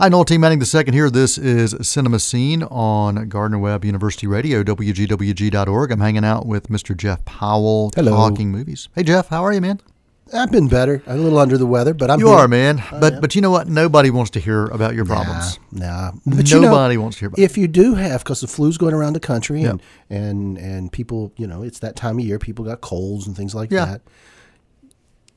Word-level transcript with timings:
Hi, 0.00 0.08
Noel 0.08 0.24
T. 0.24 0.38
Manning 0.38 0.62
II 0.62 0.92
here. 0.94 1.10
This 1.10 1.36
is 1.36 1.76
Cinema 1.86 2.20
Scene 2.20 2.62
on 2.62 3.28
Gardner 3.28 3.58
Webb 3.58 3.84
University 3.84 4.26
Radio, 4.26 4.62
WGWG.org. 4.62 5.92
I'm 5.92 6.00
hanging 6.00 6.24
out 6.24 6.46
with 6.46 6.68
Mr. 6.68 6.96
Jeff 6.96 7.22
Powell, 7.26 7.90
Hello. 7.94 8.12
talking 8.12 8.50
movies. 8.50 8.88
Hey, 8.94 9.02
Jeff, 9.02 9.28
how 9.28 9.44
are 9.44 9.52
you, 9.52 9.60
man? 9.60 9.78
I've 10.32 10.50
been 10.50 10.68
better. 10.68 11.02
I'm 11.06 11.18
a 11.18 11.22
little 11.22 11.38
under 11.38 11.58
the 11.58 11.66
weather, 11.66 11.92
but 11.92 12.10
I'm. 12.10 12.18
You 12.18 12.28
here. 12.28 12.36
are, 12.36 12.48
man. 12.48 12.82
but 12.98 13.20
but 13.20 13.34
you 13.34 13.42
know 13.42 13.50
what? 13.50 13.68
Nobody 13.68 14.08
wants 14.08 14.30
to 14.30 14.40
hear 14.40 14.68
about 14.68 14.94
your 14.94 15.04
problems. 15.04 15.58
Nah, 15.70 16.12
nah. 16.12 16.12
But 16.24 16.50
you 16.50 16.60
know, 16.60 16.70
Nobody 16.70 16.96
wants 16.96 17.18
to 17.18 17.20
hear 17.20 17.26
about 17.28 17.38
if 17.38 17.58
you 17.58 17.68
do 17.68 17.94
have, 17.96 18.24
because 18.24 18.40
the 18.40 18.46
flu's 18.46 18.78
going 18.78 18.94
around 18.94 19.12
the 19.12 19.20
country, 19.20 19.64
and, 19.64 19.82
Yeah. 20.08 20.16
and 20.16 20.56
and 20.56 20.90
people, 20.90 21.34
you 21.36 21.46
know, 21.46 21.62
it's 21.62 21.80
that 21.80 21.94
time 21.94 22.18
of 22.18 22.24
year. 22.24 22.38
People 22.38 22.64
got 22.64 22.80
colds 22.80 23.26
and 23.26 23.36
things 23.36 23.54
like 23.54 23.70
Yeah. 23.70 23.84
that. 23.84 24.00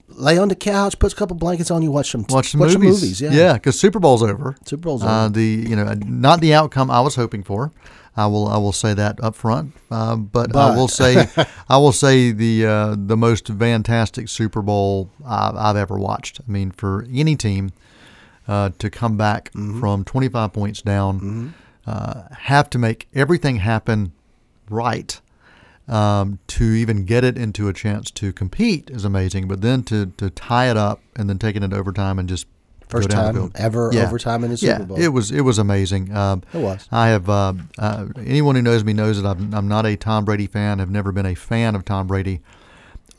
Lay 0.10 0.38
on 0.38 0.48
the 0.50 0.56
couch, 0.56 1.00
put 1.00 1.12
a 1.14 1.16
couple 1.16 1.36
blankets 1.36 1.72
on 1.72 1.82
you, 1.82 1.90
watch 1.90 2.12
some 2.12 2.26
Watch 2.30 2.52
some 2.52 2.60
watch 2.60 2.74
movies. 2.78 3.00
Some 3.00 3.02
movies, 3.02 3.22
yeah, 3.22 3.32
yeah, 3.32 3.54
because 3.54 3.80
Super 3.80 4.00
Bowl's 4.00 4.22
over. 4.22 4.56
Super 4.66 4.82
Bowl's 4.84 5.04
Uh, 5.04 5.26
over. 5.26 5.30
the 5.34 5.44
you 5.70 5.76
know 5.76 5.94
not 6.06 6.40
the 6.42 6.54
outcome 6.54 6.92
I 6.92 7.00
was 7.02 7.16
hoping 7.16 7.42
for. 7.44 7.72
I 8.16 8.28
will 8.28 8.48
I 8.48 8.58
will 8.58 8.74
say 8.74 8.94
that 8.94 9.24
up 9.24 9.34
front. 9.36 9.74
Uh, 9.90 10.16
but, 10.18 10.56
I 10.56 10.76
will 10.76 10.88
say 10.88 11.28
I 11.70 11.78
will 11.78 11.92
say 11.94 12.32
the 12.32 12.66
uh, 12.66 12.96
the 12.98 13.18
most 13.18 13.48
fantastic 13.48 14.30
Super 14.30 14.62
Bowl 14.62 15.10
I've, 15.26 15.56
I've 15.56 15.78
ever 15.78 15.98
watched. 15.98 16.40
I 16.48 16.52
mean, 16.52 16.70
for 16.72 17.08
any 17.12 17.36
team 17.36 17.72
uh, 18.48 18.70
to 18.78 18.90
come 18.92 19.18
back 19.18 19.52
Mm-hmm. 19.54 19.80
from 19.80 20.04
25 20.04 20.54
points 20.54 20.82
down, 20.84 21.56
uh, 21.88 22.24
have 22.42 22.70
to 22.72 22.78
make 22.78 23.08
everything 23.16 23.56
happen 23.58 24.12
right. 24.70 25.20
Um, 25.86 26.40
to 26.48 26.64
even 26.64 27.04
get 27.04 27.26
it 27.26 27.38
into 27.38 27.68
a 27.68 27.74
chance 27.74 28.10
to 28.12 28.32
compete 28.32 28.90
is 28.90 29.04
amazing, 29.04 29.50
but 29.50 29.60
then 29.62 29.84
to, 29.84 30.06
to 30.18 30.30
tie 30.30 30.70
it 30.72 30.78
up 30.78 31.02
and 31.18 31.30
then 31.30 31.38
taking 31.38 31.62
it 31.62 31.74
overtime 31.74 32.20
and 32.20 32.30
just 32.30 32.48
First 32.88 33.10
the 33.10 33.16
time 33.16 33.52
ever 33.56 33.90
Yeah. 33.92 34.04
overtime 34.04 34.44
in 34.46 34.52
a 34.52 34.54
Yeah, 34.54 34.78
Super 34.78 34.86
Bowl. 34.86 34.98
it 35.02 35.10
was 35.10 35.30
it 35.32 35.42
was 35.42 35.58
amazing. 35.60 36.16
Um, 36.16 36.42
It 36.54 36.60
was. 36.60 36.88
I 36.92 37.10
have 37.10 37.28
uh, 37.28 37.54
uh, 37.78 38.06
anyone 38.18 38.56
who 38.56 38.62
knows 38.62 38.84
me 38.86 38.94
knows 38.94 39.22
that 39.22 39.28
I'm, 39.28 39.54
I'm 39.54 39.68
not 39.68 39.86
a 39.86 39.98
Tom 39.98 40.24
Brady 40.24 40.48
fan. 40.48 40.80
Have 40.80 40.90
never 40.92 41.12
been 41.12 41.26
a 41.26 41.36
fan 41.36 41.76
of 41.76 41.84
Tom 41.84 42.08
Brady. 42.08 42.40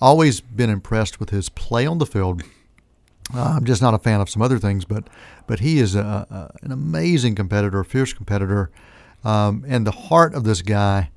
Always 0.00 0.40
been 0.40 0.70
impressed 0.70 1.20
with 1.20 1.30
his 1.30 1.48
play 1.50 1.84
on 1.86 1.98
the 1.98 2.06
field. 2.06 2.42
Uh, 3.34 3.54
I'm 3.56 3.64
just 3.64 3.82
not 3.82 3.94
a 3.94 3.98
fan 3.98 4.20
of 4.20 4.30
some 4.30 4.42
other 4.42 4.58
things, 4.58 4.84
but 4.84 5.08
but 5.46 5.60
he 5.60 5.80
is 5.80 5.94
a, 5.94 6.00
a, 6.30 6.50
an 6.64 6.72
amazing 6.72 7.34
competitor, 7.34 7.80
a 7.80 7.84
fierce 7.84 8.12
competitor, 8.14 8.70
um, 9.24 9.64
and 9.68 9.86
the 9.86 9.90
heart 9.92 10.34
of 10.34 10.44
this 10.44 10.62
guy 10.62 11.10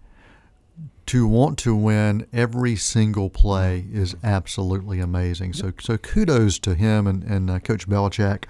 to 1.08 1.27
want 1.27 1.58
to 1.59 1.75
win 1.75 2.27
every 2.31 2.75
single 2.75 3.30
play 3.30 3.86
is 3.91 4.16
absolutely 4.23 5.00
amazing. 5.00 5.53
So 5.53 5.73
so 5.80 5.97
kudos 5.97 6.59
to 6.59 6.75
him 6.75 7.08
and, 7.08 7.23
and 7.23 7.49
uh, 7.49 7.59
Coach 7.59 7.88
Belichick 7.88 8.45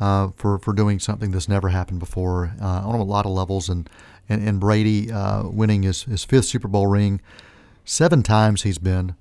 uh, 0.00 0.28
for 0.36 0.58
for 0.58 0.72
doing 0.72 0.98
something 0.98 1.30
that's 1.30 1.48
never 1.48 1.68
happened 1.68 2.00
before 2.00 2.52
uh, 2.60 2.82
on 2.84 3.00
a 3.00 3.04
lot 3.04 3.26
of 3.26 3.32
levels, 3.32 3.68
and 3.68 3.88
and, 4.28 4.46
and 4.46 4.60
Brady 4.60 5.10
uh, 5.10 5.44
winning 5.48 5.82
his, 5.82 6.04
his 6.04 6.24
fifth 6.24 6.46
Super 6.46 6.68
Bowl 6.68 6.86
ring, 6.86 7.20
seven 7.84 8.22
times 8.22 8.62
he's 8.62 8.78
been. 8.78 9.14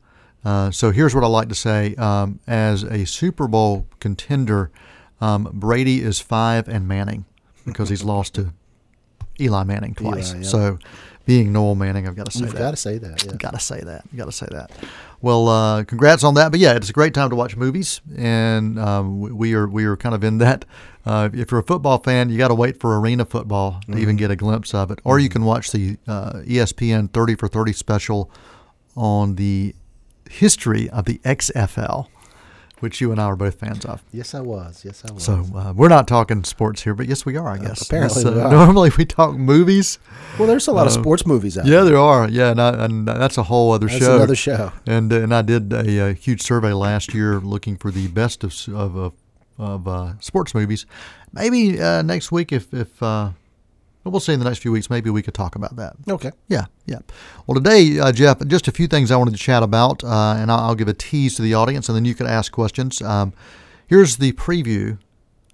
Uh, 0.46 0.72
so 0.72 0.92
here's 0.92 1.16
what 1.16 1.24
I 1.24 1.28
like 1.28 1.50
to 1.50 1.56
say: 1.56 1.96
um, 1.96 2.40
as 2.48 2.84
a 2.84 3.06
Super 3.06 3.48
Bowl 3.48 3.88
contender, 4.00 4.72
um, 5.22 5.50
Brady 5.54 6.02
is 6.02 6.20
five 6.20 6.68
and 6.68 6.88
Manning 6.88 7.26
because 7.66 7.90
he's 7.90 8.04
lost 8.04 8.36
to 8.36 8.54
Eli 9.40 9.64
Manning 9.64 9.94
twice. 9.96 10.32
Eli, 10.32 10.44
yeah. 10.44 10.48
So, 10.50 10.80
being 11.26 11.54
Noel 11.54 11.76
Manning, 11.76 12.08
I've 12.08 12.16
got 12.18 12.26
to 12.26 12.32
say 12.32 12.42
You've 12.42 12.54
that. 12.54 12.60
got 12.60 12.72
to 12.72 12.78
say 12.78 12.98
that. 12.98 13.24
Yeah. 13.26 13.32
Got 13.38 13.54
to 13.54 13.60
say 13.60 13.80
that. 13.82 14.04
Got 14.16 14.26
to 14.26 14.32
say 14.34 14.48
that. 14.52 14.72
Well, 15.22 15.48
uh, 15.48 15.84
congrats 15.86 16.24
on 16.26 16.34
that. 16.34 16.52
But 16.52 16.60
yeah, 16.60 16.76
it's 16.76 16.90
a 16.90 16.94
great 16.94 17.14
time 17.14 17.30
to 17.30 17.36
watch 17.38 17.56
movies, 17.56 18.02
and 18.18 18.78
um, 18.78 19.22
we- 19.22 19.32
we 19.32 19.54
are 19.54 19.68
we 19.68 19.86
are 19.86 19.96
kind 19.96 20.14
of 20.16 20.24
in 20.24 20.40
that. 20.40 20.66
Uh, 21.06 21.30
if 21.34 21.50
you're 21.52 21.60
a 21.62 21.64
football 21.64 21.98
fan, 22.00 22.30
you 22.30 22.38
got 22.38 22.48
to 22.50 22.56
wait 22.56 22.80
for 22.80 23.00
arena 23.00 23.24
football 23.26 23.82
to 23.90 23.98
even 23.98 24.16
get 24.18 24.32
a 24.32 24.36
glimpse 24.36 24.74
of 24.74 24.92
it, 24.92 25.00
or 25.06 25.18
you 25.20 25.30
can 25.30 25.44
watch 25.46 25.72
the 25.72 25.98
uh, 26.08 26.34
ESPN 26.46 27.12
30 27.14 27.36
for 27.36 27.48
30 27.48 27.72
special 27.74 28.30
on 28.96 29.36
the 29.36 29.74
history 30.30 30.90
of 30.90 31.06
the 31.06 31.20
XFL, 31.20 32.08
which 32.84 33.00
you 33.00 33.12
and 33.14 33.20
I 33.22 33.24
are 33.24 33.38
both 33.38 33.56
fans 33.56 33.86
of. 33.86 34.04
Yes, 34.12 34.36
I 34.36 34.42
was. 34.42 34.84
Yes, 34.84 35.04
I 35.10 35.14
was. 35.14 35.24
So 35.24 35.46
uh, 35.56 35.72
we're 35.74 35.88
not 35.88 36.06
talking 36.06 36.44
sports 36.44 36.84
here, 36.84 36.94
but 36.94 37.08
yes, 37.08 37.26
we 37.26 37.38
are. 37.38 37.48
I 37.48 37.58
guess. 37.58 37.82
apparently 37.82 38.24
That's, 38.26 38.36
we 38.36 38.42
are. 38.42 38.52
Normally 38.52 38.92
we 38.98 39.06
talk 39.06 39.36
movies. 39.38 40.00
well, 40.38 40.50
there's 40.50 40.68
a 40.68 40.74
lot 40.74 40.86
of 40.86 40.92
sports 40.92 41.26
movies 41.26 41.58
out 41.58 41.66
uh, 41.66 41.70
Yeah, 41.70 41.76
there. 41.84 41.86
there 41.94 41.98
are. 41.98 42.30
Yeah, 42.30 42.52
and, 42.52 42.62
I, 42.62 42.84
and 42.86 43.08
that's 43.08 43.38
a 43.38 43.44
whole 43.44 43.72
other 43.72 43.88
That's 43.88 44.00
show. 44.00 44.16
another 44.18 44.36
show. 44.36 44.74
And 44.86 45.14
uh, 45.14 45.22
and 45.22 45.34
I 45.34 45.42
did 45.44 45.72
a, 45.72 46.10
a 46.10 46.14
huge 46.14 46.42
survey 46.42 46.74
last 46.74 47.14
year 47.14 47.40
looking 47.40 47.78
for 47.78 47.90
the 47.90 48.10
best 48.10 48.44
of 48.44 48.54
of 48.76 48.96
of, 48.98 49.14
of 49.58 49.88
uh, 49.88 50.14
sports 50.20 50.54
movies. 50.54 50.86
Maybe 51.32 51.82
uh, 51.82 52.02
next 52.02 52.34
week, 52.34 52.52
if 52.52 52.74
if 52.74 53.02
uh, 54.06 54.10
well, 54.10 54.20
see 54.20 54.34
in 54.34 54.40
the 54.40 54.46
next 54.46 54.60
few 54.60 54.72
weeks, 54.72 54.90
maybe 54.90 55.10
we 55.10 55.22
could 55.22 55.34
talk 55.34 55.56
about 55.56 55.76
that. 55.78 55.94
Okay. 56.10 56.32
Yeah, 56.48 56.66
yeah. 56.86 57.00
Well, 57.48 57.56
today, 57.56 58.00
uh, 58.00 58.12
Jeff, 58.12 58.46
just 58.48 58.68
a 58.68 58.72
few 58.72 58.88
things 58.88 59.12
I 59.12 59.16
wanted 59.16 59.32
to 59.32 59.38
chat 59.40 59.64
about, 59.64 60.04
uh, 60.04 60.36
and 60.38 60.52
I'll, 60.52 60.60
I'll 60.60 60.76
give 60.76 60.88
a 60.88 60.94
tease 60.94 61.36
to 61.36 61.42
the 61.42 61.54
audience, 61.54 61.90
and 61.90 61.96
then 61.96 62.06
you 62.06 62.16
can 62.16 62.28
ask 62.28 62.52
questions. 62.52 63.02
Um, 63.02 63.34
here's 63.88 64.18
the 64.18 64.34
preview 64.34 64.98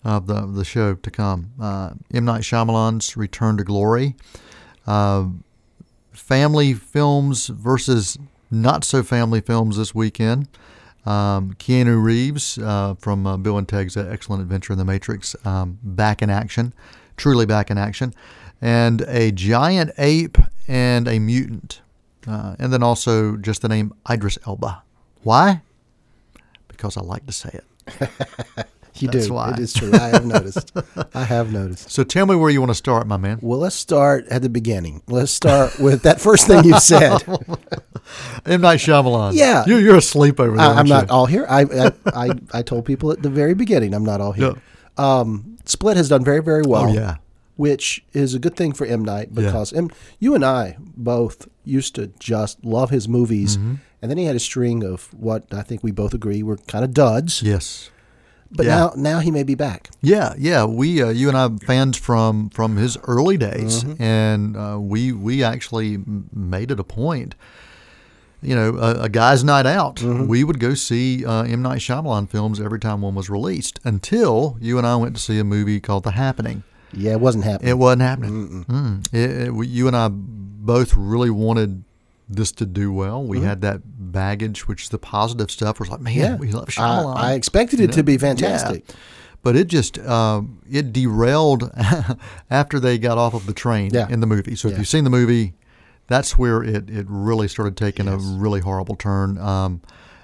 of 0.04 0.28
the 0.28 0.46
the 0.46 0.66
show 0.66 0.96
to 0.96 1.12
come: 1.12 1.52
uh, 1.62 1.92
M 2.14 2.26
Night 2.26 2.42
Shyamalan's 2.42 3.18
Return 3.18 3.58
to 3.58 3.64
Glory, 3.64 4.16
uh, 4.88 5.28
family 6.12 6.74
films 6.74 7.48
versus 7.48 8.18
not 8.52 8.84
so 8.84 9.04
family 9.04 9.42
films 9.42 9.78
this 9.78 9.94
weekend. 9.94 10.48
Um, 11.06 11.54
Keanu 11.54 12.02
Reeves 12.04 12.58
uh, 12.58 12.96
from 13.00 13.26
uh, 13.26 13.38
Bill 13.38 13.58
and 13.58 13.68
Ted's 13.68 13.96
Excellent 13.96 14.42
Adventure 14.42 14.74
in 14.74 14.80
the 14.80 14.86
Matrix, 14.86 15.36
um, 15.46 15.80
back 15.82 16.22
in 16.22 16.30
action, 16.30 16.74
truly 17.19 17.46
back 17.46 17.69
in 17.69 17.78
action, 17.78 18.13
and 18.62 19.02
a 19.02 19.31
giant 19.31 19.91
ape 20.00 20.38
and 20.68 21.07
a 21.07 21.19
mutant, 21.19 21.81
uh, 22.28 22.56
and 22.57 22.74
then 22.74 22.81
also 22.81 23.38
just 23.38 23.62
the 23.62 23.69
name 23.69 23.94
Idris 24.09 24.40
Elba. 24.47 24.81
Why? 25.22 25.62
Because 26.68 26.97
I 26.97 27.02
like 27.02 27.25
to 27.28 27.34
say 27.34 27.52
it. 27.53 28.09
You 29.02 29.08
That's 29.08 29.28
do. 29.28 29.34
why. 29.34 29.53
It 29.53 29.59
is 29.59 29.74
true. 29.74 29.91
I 29.94 30.09
have 30.09 30.25
noticed. 30.25 30.72
I 31.13 31.24
have 31.24 31.52
noticed. 31.52 31.90
So 31.90 32.03
tell 32.03 32.25
me 32.25 32.35
where 32.35 32.50
you 32.50 32.59
want 32.59 32.72
to 32.72 32.75
start, 32.75 33.08
my 33.08 33.18
man. 33.18 33.40
Well, 33.41 33.59
let's 33.59 33.75
start 33.75 34.28
at 34.28 34.41
the 34.41 34.50
beginning. 34.50 35.02
Let's 35.08 35.31
start 35.31 35.79
with 35.79 36.02
that 36.03 36.19
first 36.19 36.47
thing 36.47 36.66
you 36.66 36.78
said. 36.79 37.22
M 38.46 38.62
Night 38.62 38.79
Shyamalan. 38.79 39.34
Yeah. 39.35 39.63
you're, 39.66 39.79
you're 39.79 39.97
asleep 39.97 40.40
over 40.40 40.58
there. 40.58 40.66
I, 40.66 40.72
I'm 40.72 40.78
aren't 40.78 40.90
not 40.90 41.09
all 41.09 41.28
here. 41.28 41.46
I, 41.47 41.62
I 41.62 41.91
I 42.13 42.29
I 42.53 42.62
told 42.62 42.85
people 42.85 43.12
at 43.12 43.22
the 43.22 43.29
very 43.29 43.53
beginning 43.53 43.94
I'm 43.94 44.03
not 44.06 44.19
all 44.19 44.31
here. 44.34 44.56
Um, 44.98 45.58
Split 45.66 45.98
has 45.98 46.10
done 46.10 46.24
very 46.24 46.42
very 46.42 46.64
well. 46.64 46.90
Oh 46.90 46.94
yeah. 46.94 47.18
which 47.56 48.04
is 48.14 48.34
a 48.34 48.40
good 48.40 48.56
thing 48.56 48.72
for 48.74 48.86
M 48.86 49.04
Night 49.04 49.34
because 49.36 49.74
M, 49.74 49.90
you 50.20 50.34
and 50.36 50.44
I 50.46 50.78
both 50.80 51.48
used 51.66 51.96
to 51.96 52.08
just 52.20 52.64
love 52.64 52.90
his 52.90 53.08
movies, 53.08 53.58
Mm-hmm. 53.58 53.76
and 54.02 54.10
then 54.12 54.18
he 54.18 54.26
had 54.26 54.36
a 54.36 54.40
string 54.40 54.84
of 54.84 55.14
what 55.14 55.44
I 55.54 55.62
think 55.62 55.84
we 55.84 55.92
both 55.92 56.14
agree 56.14 56.42
were 56.44 56.58
kind 56.68 56.84
of 56.86 56.94
duds. 56.94 57.42
Yes. 57.44 57.92
But 58.52 58.66
yeah. 58.66 58.76
now 58.78 58.94
now 58.96 59.20
he 59.20 59.30
may 59.30 59.44
be 59.44 59.56
back. 59.56 59.90
Yeah, 60.02 60.34
yeah. 60.38 60.66
We, 60.66 61.04
uh, 61.04 61.10
you 61.10 61.28
and 61.30 61.38
I, 61.38 61.50
fans 61.66 61.98
from 61.98 62.50
from 62.50 62.78
his 62.78 62.98
early 63.04 63.38
days, 63.38 63.84
Mm-hmm. 63.84 64.02
and 64.02 64.58
uh, 64.58 64.78
we 64.80 65.12
we 65.12 65.44
actually 65.44 65.98
made 66.34 66.72
it 66.72 66.80
a 66.80 66.84
point. 66.84 67.36
You 68.42 68.56
know, 68.56 68.78
a, 68.78 69.02
a 69.04 69.10
guy's 69.10 69.44
night 69.44 69.66
out. 69.66 69.98
Mm-hmm. 69.98 70.28
We 70.28 70.44
would 70.46 70.60
go 70.60 70.74
see 70.74 71.26
uh, 71.26 71.44
M 71.44 71.62
Night 71.62 71.80
Shyamalan 71.80 72.30
films 72.30 72.62
every 72.62 72.80
time 72.80 73.02
one 73.02 73.14
was 73.16 73.30
released. 73.30 73.80
Until 73.84 74.58
you 74.62 74.78
and 74.78 74.88
I 74.88 74.96
went 74.96 75.16
to 75.18 75.22
see 75.22 75.40
a 75.40 75.44
movie 75.44 75.80
called 75.82 76.04
The 76.06 76.12
Happening. 76.12 76.64
Yeah, 76.94 77.12
it 77.12 77.20
wasn't 77.20 77.44
happening. 77.44 77.70
It 77.70 77.78
wasn't 77.78 78.02
happening. 78.04 78.66
Mm. 78.66 79.14
It, 79.14 79.48
it- 79.50 79.68
you 79.68 79.88
and 79.88 79.96
I 79.96 80.08
both 80.12 80.96
really 80.96 81.30
wanted 81.30 81.84
this 82.30 82.52
to 82.54 82.66
do 82.66 82.94
well. 82.94 83.24
We 83.24 83.42
had 83.42 83.62
that 83.62 83.82
baggage, 84.12 84.68
which 84.68 84.90
the 84.90 85.00
positive 85.00 85.52
stuff. 85.52 85.80
Was 85.80 85.90
like, 85.90 86.00
man, 86.00 86.14
Mm-hmm. 86.14 86.22
yeah, 86.22 86.36
we 86.38 86.52
love 86.52 86.70
I, 86.70 86.72
Shyamalan. 86.72 87.16
I 87.18 87.34
expected 87.34 87.80
it 87.82 87.92
to 87.94 88.04
be 88.04 88.18
fantastic. 88.18 88.86
Yeah. 88.88 88.96
But 89.42 89.56
it 89.56 89.68
just 89.68 89.98
um, 90.00 90.62
it 90.70 90.92
derailed 90.94 91.72
after 92.50 92.80
they 92.80 92.97
got 92.97 93.18
off 93.18 93.34
of 93.34 93.46
the 93.46 93.53
train 93.53 93.92
Yeah. 93.94 94.08
in 94.09 94.20
the 94.20 94.28
movie. 94.28 94.56
So 94.56 94.68
if 94.70 94.78
you've 94.78 94.88
seen 94.88 95.03
the 95.06 95.09
movie, 95.09 95.53
that's 96.09 96.38
where 96.38 96.61
it, 96.61 96.90
it 96.90 97.06
really 97.08 97.47
started 97.47 97.78
taking 97.78 98.08
a 98.08 98.17
really 98.17 98.59
horrible 98.59 98.96
turn. 98.96 99.38
Um, 99.38 99.82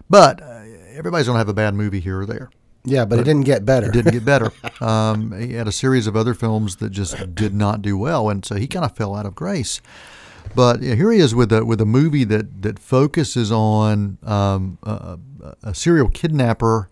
but 0.09 0.41
uh, 0.41 0.63
everybody's 0.93 1.27
gonna 1.27 1.39
have 1.39 1.49
a 1.49 1.53
bad 1.53 1.75
movie 1.75 2.01
here 2.01 2.21
or 2.21 2.25
there. 2.25 2.49
Yeah, 2.83 3.05
but, 3.05 3.19
it 3.19 3.23
didn't 3.23 3.45
get 3.45 3.65
better. 3.65 3.87
It 3.87 3.93
didn't 3.93 4.11
get 4.11 4.25
better. 4.25 4.51
um, 4.81 5.31
he 5.39 5.53
had 5.53 5.67
a 5.67 5.71
series 5.71 6.05
of 6.07 6.15
other 6.15 6.33
films 6.33 6.77
that 6.77 6.91
just 6.91 7.33
did 7.33 7.53
not 7.53 7.81
do 7.81 7.97
well, 7.97 8.29
and 8.29 8.45
so 8.45 8.55
he 8.55 8.67
kind 8.67 8.85
of 8.85 8.95
fell 8.95 9.15
out 9.15 9.25
of 9.25 9.33
grace. 9.33 9.81
But 10.53 10.81
yeah, 10.81 10.95
here 10.95 11.11
he 11.11 11.19
is 11.19 11.33
with 11.33 11.51
a 11.51 11.65
with 11.65 11.81
a 11.81 11.85
movie 11.85 12.23
that 12.25 12.61
that 12.61 12.77
focuses 12.77 13.51
on 13.51 14.17
um, 14.23 14.77
a, 14.83 15.17
a 15.63 15.73
serial 15.73 16.09
kidnapper. 16.09 16.89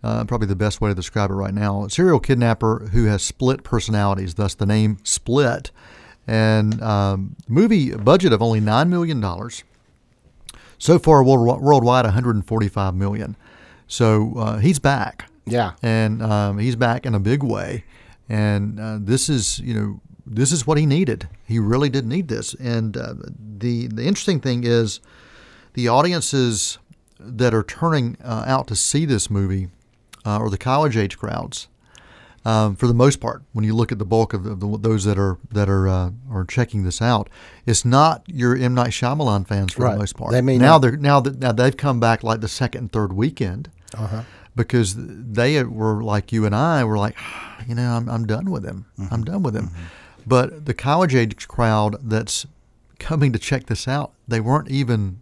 Uh, 0.00 0.24
probably 0.24 0.46
the 0.46 0.54
best 0.54 0.80
way 0.80 0.90
to 0.90 0.94
describe 0.94 1.28
it 1.28 1.34
right 1.34 1.52
now. 1.52 1.84
A 1.84 1.90
serial 1.90 2.20
kidnapper 2.20 2.88
who 2.92 3.06
has 3.06 3.20
split 3.20 3.64
personalities, 3.64 4.34
thus 4.34 4.54
the 4.54 4.64
name 4.64 4.98
Split. 5.02 5.72
And 6.28 6.80
um, 6.82 7.36
movie 7.48 7.90
budget 7.94 8.32
of 8.34 8.42
only 8.42 8.60
nine 8.60 8.90
million 8.90 9.20
dollars. 9.20 9.64
So 10.78 10.98
far, 10.98 11.24
world, 11.24 11.60
worldwide, 11.60 12.04
145 12.04 12.94
million. 12.94 13.34
So 13.88 14.34
uh, 14.36 14.58
he's 14.58 14.78
back 14.78 15.28
Yeah. 15.46 15.72
and 15.82 16.22
um, 16.22 16.58
he's 16.58 16.76
back 16.76 17.04
in 17.06 17.14
a 17.14 17.18
big 17.20 17.42
way. 17.42 17.84
and 18.28 18.78
uh, 18.78 18.98
this 19.00 19.28
is 19.30 19.58
you 19.60 19.72
know 19.74 20.00
this 20.26 20.52
is 20.52 20.66
what 20.66 20.76
he 20.76 20.84
needed. 20.84 21.26
He 21.46 21.58
really 21.58 21.88
did 21.88 22.06
need 22.06 22.28
this. 22.28 22.52
And 22.60 22.96
uh, 22.96 23.14
the 23.58 23.86
the 23.88 24.02
interesting 24.06 24.40
thing 24.40 24.64
is 24.64 25.00
the 25.72 25.88
audiences 25.88 26.78
that 27.18 27.54
are 27.54 27.62
turning 27.64 28.16
uh, 28.22 28.44
out 28.46 28.66
to 28.68 28.76
see 28.76 29.06
this 29.06 29.30
movie 29.30 29.68
uh, 30.26 30.38
are 30.42 30.50
the 30.50 30.58
college 30.58 30.96
age 30.98 31.16
crowds. 31.18 31.68
Um, 32.48 32.76
for 32.76 32.86
the 32.86 32.94
most 32.94 33.20
part, 33.20 33.42
when 33.52 33.64
you 33.64 33.74
look 33.74 33.92
at 33.92 33.98
the 33.98 34.04
bulk 34.06 34.32
of, 34.32 34.44
the, 34.44 34.52
of 34.52 34.60
the, 34.60 34.78
those 34.78 35.04
that 35.04 35.18
are 35.18 35.36
that 35.50 35.68
are 35.68 35.86
uh, 35.88 36.10
are 36.30 36.44
checking 36.44 36.82
this 36.84 37.02
out, 37.02 37.28
it's 37.66 37.84
not 37.84 38.22
your 38.26 38.56
M 38.56 38.74
Night 38.74 38.90
Shyamalan 38.90 39.46
fans 39.46 39.72
for 39.74 39.82
Right. 39.82 39.92
the 39.92 39.98
most 39.98 40.16
part. 40.16 40.32
They 40.32 40.40
now 40.40 40.56
not- 40.56 40.78
they're 40.82 40.96
now 40.96 41.20
that 41.20 41.38
now 41.38 41.52
they've 41.52 41.76
come 41.76 42.00
back 42.00 42.22
like 42.22 42.40
the 42.40 42.48
second 42.48 42.78
and 42.80 42.92
third 42.92 43.12
weekend 43.12 43.70
Uh-huh. 43.94 44.22
because 44.56 44.94
they 44.96 45.62
were 45.62 46.02
like 46.02 46.32
you 46.32 46.46
and 46.46 46.54
I 46.54 46.84
were 46.84 46.96
like, 46.96 47.16
you 47.68 47.74
know, 47.74 47.90
I'm, 47.96 48.08
I'm 48.08 48.24
done 48.26 48.50
with 48.50 48.64
him. 48.64 48.86
Mm-hmm. 48.98 49.12
I'm 49.14 49.24
done 49.24 49.42
with 49.42 49.54
him. 49.54 49.68
But 50.26 50.64
the 50.64 50.74
college 50.74 51.14
age 51.14 51.48
crowd 51.48 51.96
that's 52.02 52.46
coming 52.98 53.32
to 53.32 53.38
check 53.38 53.66
this 53.66 53.86
out, 53.86 54.12
they 54.26 54.40
weren't 54.40 54.70
even 54.70 55.20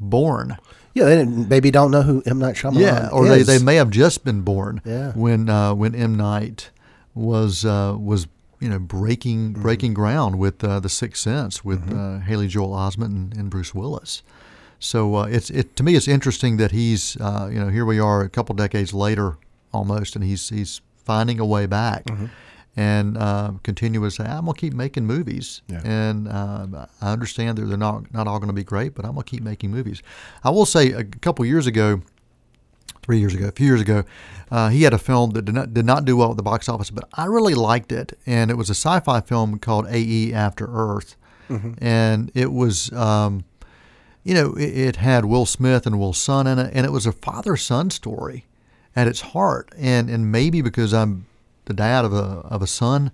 born. 0.00 0.56
Yeah, 0.94 1.04
they 1.04 1.16
didn't, 1.16 1.48
maybe 1.48 1.70
don't 1.70 1.90
know 1.90 2.02
who 2.02 2.22
M 2.26 2.38
Night 2.38 2.56
Shyamalan 2.56 2.80
yeah, 2.80 3.08
or 3.12 3.26
they, 3.28 3.40
is. 3.40 3.46
they 3.46 3.58
may 3.58 3.76
have 3.76 3.90
just 3.90 4.24
been 4.24 4.42
born 4.42 4.80
Yeah. 4.84 5.12
when 5.12 5.48
uh, 5.48 5.74
when 5.74 5.94
M 5.94 6.14
Night 6.16 6.70
was 7.14 7.64
uh, 7.64 7.96
was 7.98 8.26
you 8.60 8.68
know 8.68 8.78
breaking 8.78 9.52
Mm-hmm. 9.52 9.62
breaking 9.62 9.94
ground 9.94 10.38
with 10.38 10.62
uh, 10.62 10.80
the 10.80 10.88
Sixth 10.88 11.22
Sense 11.22 11.64
with 11.64 11.90
uh, 11.92 12.18
Haley 12.20 12.46
Joel 12.48 12.70
Osment 12.70 13.06
and, 13.06 13.36
and 13.36 13.50
Bruce 13.50 13.74
Willis. 13.74 14.22
So 14.78 15.14
uh, 15.16 15.24
it's 15.26 15.48
it 15.50 15.76
to 15.76 15.82
me 15.82 15.94
it's 15.94 16.08
interesting 16.08 16.56
that 16.58 16.72
he's 16.72 17.16
uh, 17.20 17.48
you 17.52 17.58
know 17.58 17.68
here 17.68 17.84
we 17.84 17.98
are 17.98 18.20
a 18.22 18.28
couple 18.28 18.54
decades 18.54 18.92
later 18.92 19.36
almost 19.72 20.14
and 20.16 20.24
he's 20.24 20.48
he's 20.50 20.80
finding 21.04 21.40
a 21.40 21.44
way 21.46 21.66
back. 21.66 22.04
Mm-hmm. 22.04 22.26
And 22.74 23.18
uh, 23.18 23.52
continue 23.62 24.00
to 24.00 24.10
say, 24.10 24.24
I'm 24.24 24.46
gonna 24.46 24.54
keep 24.54 24.72
making 24.72 25.04
movies, 25.06 25.60
Yeah. 25.68 25.82
and 25.84 26.26
uh, 26.26 26.86
I 27.02 27.12
understand 27.12 27.58
that 27.58 27.66
they're 27.66 27.76
not 27.76 28.12
not 28.14 28.26
all 28.26 28.38
gonna 28.38 28.54
be 28.54 28.64
great, 28.64 28.94
but 28.94 29.04
I'm 29.04 29.12
gonna 29.12 29.24
keep 29.24 29.42
making 29.42 29.70
movies. 29.70 30.02
I 30.42 30.48
will 30.50 30.64
say, 30.64 30.92
a 30.92 31.04
couple 31.04 31.44
years 31.44 31.66
ago, 31.66 32.00
three 33.02 33.18
years 33.18 33.34
ago, 33.34 33.48
a 33.48 33.52
few 33.52 33.66
years 33.66 33.82
ago, 33.82 34.04
uh, 34.50 34.68
he 34.70 34.84
had 34.84 34.94
a 34.94 34.98
film 34.98 35.32
that 35.32 35.42
did 35.44 35.54
not 35.54 35.74
did 35.74 35.84
not 35.84 36.06
do 36.06 36.16
well 36.16 36.30
at 36.30 36.38
the 36.38 36.42
box 36.42 36.66
office, 36.66 36.88
but 36.90 37.04
I 37.12 37.26
really 37.26 37.54
liked 37.54 37.92
it, 37.92 38.18
and 38.24 38.50
it 38.50 38.56
was 38.56 38.70
a 38.70 38.74
sci-fi 38.74 39.20
film 39.20 39.58
called 39.58 39.86
A.E. 39.90 40.32
After 40.32 40.66
Earth, 40.72 41.16
and 41.78 42.30
it 42.34 42.52
was. 42.52 42.90
Um, 42.92 43.44
you 44.24 44.34
know, 44.34 44.52
it, 44.54 44.78
it 44.78 44.96
had 44.96 45.24
Will 45.24 45.44
Smith 45.46 45.84
and 45.84 45.98
Will 45.98 46.12
Son 46.12 46.46
in 46.46 46.56
it, 46.60 46.70
and 46.72 46.86
it 46.86 46.92
was 46.92 47.06
a 47.06 47.12
father 47.12 47.56
son 47.56 47.90
story 47.90 48.46
at 48.94 49.08
its 49.08 49.20
heart. 49.20 49.68
And 49.76 50.08
and 50.08 50.30
maybe 50.30 50.62
because 50.62 50.94
I'm 50.94 51.26
the 51.66 51.74
dad 51.74 52.04
of 52.04 52.12
a 52.12 52.42
of 52.50 52.62
a 52.62 52.66
son, 52.66 53.10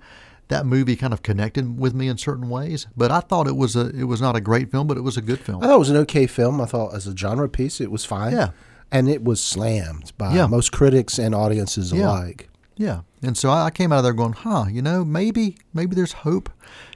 that 0.49 0.65
movie 0.67 0.97
kind 0.97 1.13
of 1.13 1.23
connected 1.23 1.79
with 1.79 1.95
me 1.95 2.09
in 2.09 2.17
certain 2.19 2.49
ways. 2.49 2.87
But 2.97 3.11
I 3.11 3.21
thought 3.21 3.47
it 3.47 3.57
was 3.57 3.77
a 3.77 3.89
it 3.91 4.05
was 4.05 4.21
not 4.21 4.37
a 4.37 4.41
great 4.41 4.71
film, 4.71 4.87
but 4.87 4.97
it 4.97 5.03
was 5.03 5.17
a 5.17 5.23
good 5.23 5.41
film. 5.41 5.63
I 5.63 5.67
thought 5.67 5.77
it 5.77 5.79
was 5.79 5.91
an 5.91 5.97
okay 5.99 6.27
film. 6.27 6.61
I 6.61 6.67
thought 6.67 6.95
as 6.95 7.07
a 7.07 7.17
genre 7.17 7.49
piece, 7.49 7.81
it 7.81 7.91
was 7.91 8.05
fine. 8.05 8.33
Yeah. 8.33 8.51
And 8.91 9.09
it 9.09 9.23
was 9.23 9.43
slammed 9.43 10.13
by 10.17 10.35
Yeah. 10.35 10.47
most 10.47 10.73
critics 10.73 11.19
and 11.19 11.35
audiences 11.35 11.93
Yeah. 11.93 12.07
alike. 12.09 12.49
Yeah, 12.81 13.01
and 13.23 13.37
so 13.37 13.51
I 13.51 13.65
I 13.67 13.71
came 13.71 13.91
out 13.93 13.99
of 13.99 14.05
there 14.05 14.13
going, 14.13 14.35
huh, 14.35 14.67
you 14.71 14.81
know, 14.81 15.05
maybe 15.05 15.59
maybe 15.75 15.97
there's 15.97 16.13
hope. 16.13 16.49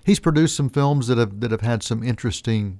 He's 0.05 0.21
produced 0.21 0.55
some 0.57 0.71
films 0.71 1.09
that 1.09 1.19
have 1.19 1.41
that 1.41 1.51
have 1.51 1.61
had 1.63 1.83
some 1.83 2.03
interesting 2.05 2.79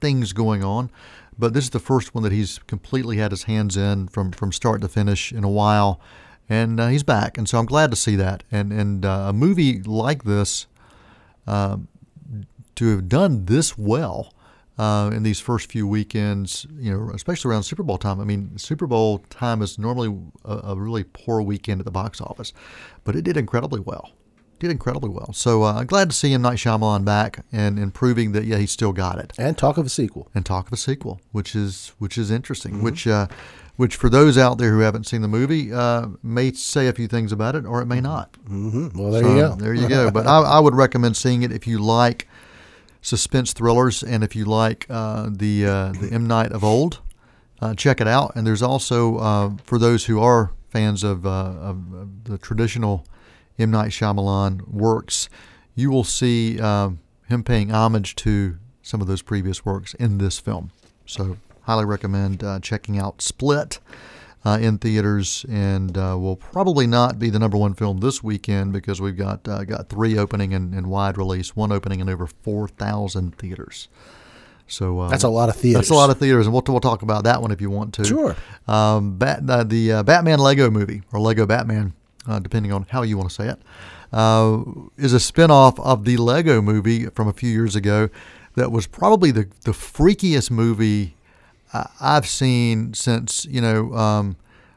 things 0.00 0.32
going 0.32 0.62
on, 0.62 0.90
but 1.38 1.54
this 1.54 1.64
is 1.64 1.70
the 1.70 1.80
first 1.80 2.14
one 2.14 2.22
that 2.22 2.32
he's 2.32 2.58
completely 2.66 3.16
had 3.16 3.32
his 3.32 3.44
hands 3.44 3.76
in 3.76 4.06
from 4.08 4.30
from 4.30 4.52
start 4.52 4.80
to 4.82 4.88
finish 4.88 5.32
in 5.32 5.42
a 5.44 5.48
while, 5.48 6.00
and 6.48 6.78
uh, 6.80 6.88
he's 6.88 7.02
back, 7.02 7.38
and 7.38 7.48
so 7.48 7.58
I'm 7.58 7.66
glad 7.66 7.90
to 7.90 7.96
see 7.96 8.16
that. 8.16 8.42
And 8.50 8.72
and 8.72 9.04
uh, 9.04 9.26
a 9.28 9.32
movie 9.32 9.82
like 9.82 10.24
this, 10.24 10.66
um, 11.46 11.88
to 12.76 12.90
have 12.90 13.08
done 13.08 13.46
this 13.46 13.76
well. 13.78 14.32
Uh, 14.76 15.08
in 15.14 15.22
these 15.22 15.38
first 15.38 15.70
few 15.70 15.86
weekends, 15.86 16.66
you 16.80 16.90
know, 16.92 17.08
especially 17.14 17.48
around 17.48 17.62
Super 17.62 17.84
Bowl 17.84 17.96
time. 17.96 18.18
I 18.18 18.24
mean, 18.24 18.58
Super 18.58 18.88
Bowl 18.88 19.18
time 19.30 19.62
is 19.62 19.78
normally 19.78 20.12
a, 20.44 20.52
a 20.64 20.74
really 20.74 21.04
poor 21.04 21.40
weekend 21.40 21.80
at 21.80 21.84
the 21.84 21.92
box 21.92 22.20
office, 22.20 22.52
but 23.04 23.14
it 23.14 23.22
did 23.22 23.36
incredibly 23.36 23.78
well. 23.78 24.10
Did 24.58 24.72
incredibly 24.72 25.10
well. 25.10 25.32
So 25.32 25.62
uh, 25.62 25.74
I'm 25.74 25.86
glad 25.86 26.10
to 26.10 26.16
see 26.16 26.32
him, 26.32 26.42
Night 26.42 26.58
Shyamalan 26.58 27.04
back 27.04 27.44
and, 27.52 27.78
and 27.78 27.94
proving 27.94 28.32
that 28.32 28.46
yeah, 28.46 28.56
he 28.56 28.66
still 28.66 28.92
got 28.92 29.20
it 29.20 29.32
And 29.38 29.56
talk 29.56 29.78
of 29.78 29.86
a 29.86 29.88
sequel. 29.88 30.28
and 30.34 30.44
talk 30.44 30.66
of 30.66 30.72
a 30.72 30.76
sequel, 30.76 31.20
which 31.30 31.54
is 31.54 31.92
which 32.00 32.18
is 32.18 32.32
interesting. 32.32 32.72
Mm-hmm. 32.72 32.82
Which 32.84 33.06
uh, 33.06 33.28
which 33.76 33.96
for 33.96 34.08
those 34.08 34.38
out 34.38 34.58
there 34.58 34.70
who 34.70 34.80
haven't 34.80 35.06
seen 35.06 35.22
the 35.22 35.28
movie 35.28 35.72
uh, 35.72 36.08
may 36.22 36.52
say 36.52 36.86
a 36.88 36.92
few 36.92 37.08
things 37.08 37.32
about 37.32 37.54
it, 37.54 37.64
or 37.66 37.82
it 37.82 37.86
may 37.86 38.00
not. 38.00 38.36
hmm 38.46 38.88
Well, 38.94 39.10
there 39.12 39.22
So, 39.22 39.34
you 39.34 39.40
go. 39.40 39.54
There 39.56 39.74
you 39.74 39.88
go. 39.98 40.10
But 40.10 40.26
I, 40.26 40.40
I 40.40 40.58
would 40.60 40.74
recommend 40.74 41.16
seeing 41.16 41.42
it 41.42 41.52
if 41.52 41.66
you 41.66 41.78
like 41.78 42.28
suspense 43.02 43.52
thrillers 43.52 44.02
and 44.02 44.24
if 44.24 44.34
you 44.36 44.44
like 44.44 44.86
uh, 44.88 45.28
the 45.30 45.66
uh, 45.66 45.92
the 45.92 46.08
M 46.12 46.26
Night 46.26 46.52
of 46.52 46.62
old. 46.64 47.00
Uh, 47.60 47.74
check 47.74 48.00
it 48.00 48.08
out. 48.08 48.32
And 48.34 48.46
there's 48.46 48.62
also 48.62 49.16
uh, 49.18 49.50
for 49.64 49.78
those 49.78 50.04
who 50.06 50.20
are 50.20 50.50
fans 50.68 51.02
of, 51.04 51.24
uh, 51.24 51.28
of, 51.30 51.94
of 51.94 52.24
the 52.24 52.36
traditional 52.36 53.06
M 53.58 53.70
Night 53.70 53.90
Shyamalan 53.90 54.66
works, 54.68 55.28
you 55.74 55.90
will 55.90 56.04
see 56.04 56.60
um, 56.60 56.98
him 57.28 57.42
paying 57.44 57.70
homage 57.70 58.16
to 58.16 58.58
some 58.82 59.00
of 59.00 59.06
those 59.06 59.22
previous 59.22 59.64
works 59.64 59.94
in 59.94 60.18
this 60.18 60.38
film. 60.38 60.72
So 61.06 61.36
highly 61.64 61.84
recommend 61.84 62.42
uh, 62.42 62.60
checking 62.60 62.98
out 62.98 63.20
Split 63.20 63.78
uh, 64.44 64.58
in 64.60 64.78
theaters, 64.78 65.44
and 65.48 65.96
uh, 65.96 66.16
will 66.18 66.36
probably 66.36 66.86
not 66.86 67.18
be 67.18 67.30
the 67.30 67.38
number 67.38 67.56
one 67.56 67.74
film 67.74 67.98
this 67.98 68.22
weekend 68.22 68.72
because 68.72 69.00
we've 69.00 69.16
got 69.16 69.46
uh, 69.48 69.64
got 69.64 69.88
three 69.88 70.18
opening 70.18 70.52
in, 70.52 70.74
in 70.74 70.88
wide 70.88 71.16
release, 71.16 71.56
one 71.56 71.72
opening 71.72 72.00
in 72.00 72.08
over 72.08 72.26
four 72.26 72.68
thousand 72.68 73.36
theaters. 73.38 73.88
So 74.66 75.00
uh, 75.00 75.08
That's 75.08 75.24
a 75.24 75.28
lot 75.28 75.48
of 75.48 75.56
theaters. 75.56 75.82
That's 75.82 75.90
a 75.90 75.94
lot 75.94 76.10
of 76.10 76.18
theaters, 76.18 76.46
and 76.46 76.52
we'll, 76.52 76.62
we'll 76.66 76.80
talk 76.80 77.02
about 77.02 77.24
that 77.24 77.42
one 77.42 77.50
if 77.50 77.60
you 77.60 77.70
want 77.70 77.94
to. 77.94 78.04
Sure. 78.04 78.36
Um, 78.66 79.16
Bat, 79.18 79.42
uh, 79.48 79.64
the 79.64 79.92
uh, 79.92 80.02
Batman 80.02 80.38
Lego 80.38 80.70
movie, 80.70 81.02
or 81.12 81.20
Lego 81.20 81.46
Batman, 81.46 81.92
uh, 82.26 82.38
depending 82.38 82.72
on 82.72 82.86
how 82.88 83.02
you 83.02 83.18
want 83.18 83.28
to 83.28 83.34
say 83.34 83.48
it, 83.48 83.60
uh, 84.12 84.62
is 84.96 85.12
a 85.12 85.20
spin-off 85.20 85.78
of 85.80 86.04
the 86.04 86.16
Lego 86.16 86.62
movie 86.62 87.06
from 87.06 87.28
a 87.28 87.32
few 87.32 87.50
years 87.50 87.76
ago 87.76 88.08
that 88.54 88.70
was 88.70 88.86
probably 88.86 89.30
the, 89.30 89.48
the 89.64 89.72
freakiest 89.72 90.50
movie 90.50 91.14
I've 92.00 92.26
seen 92.26 92.94
since, 92.94 93.44
you 93.46 93.60
know, 93.60 93.92
um, 93.94 94.36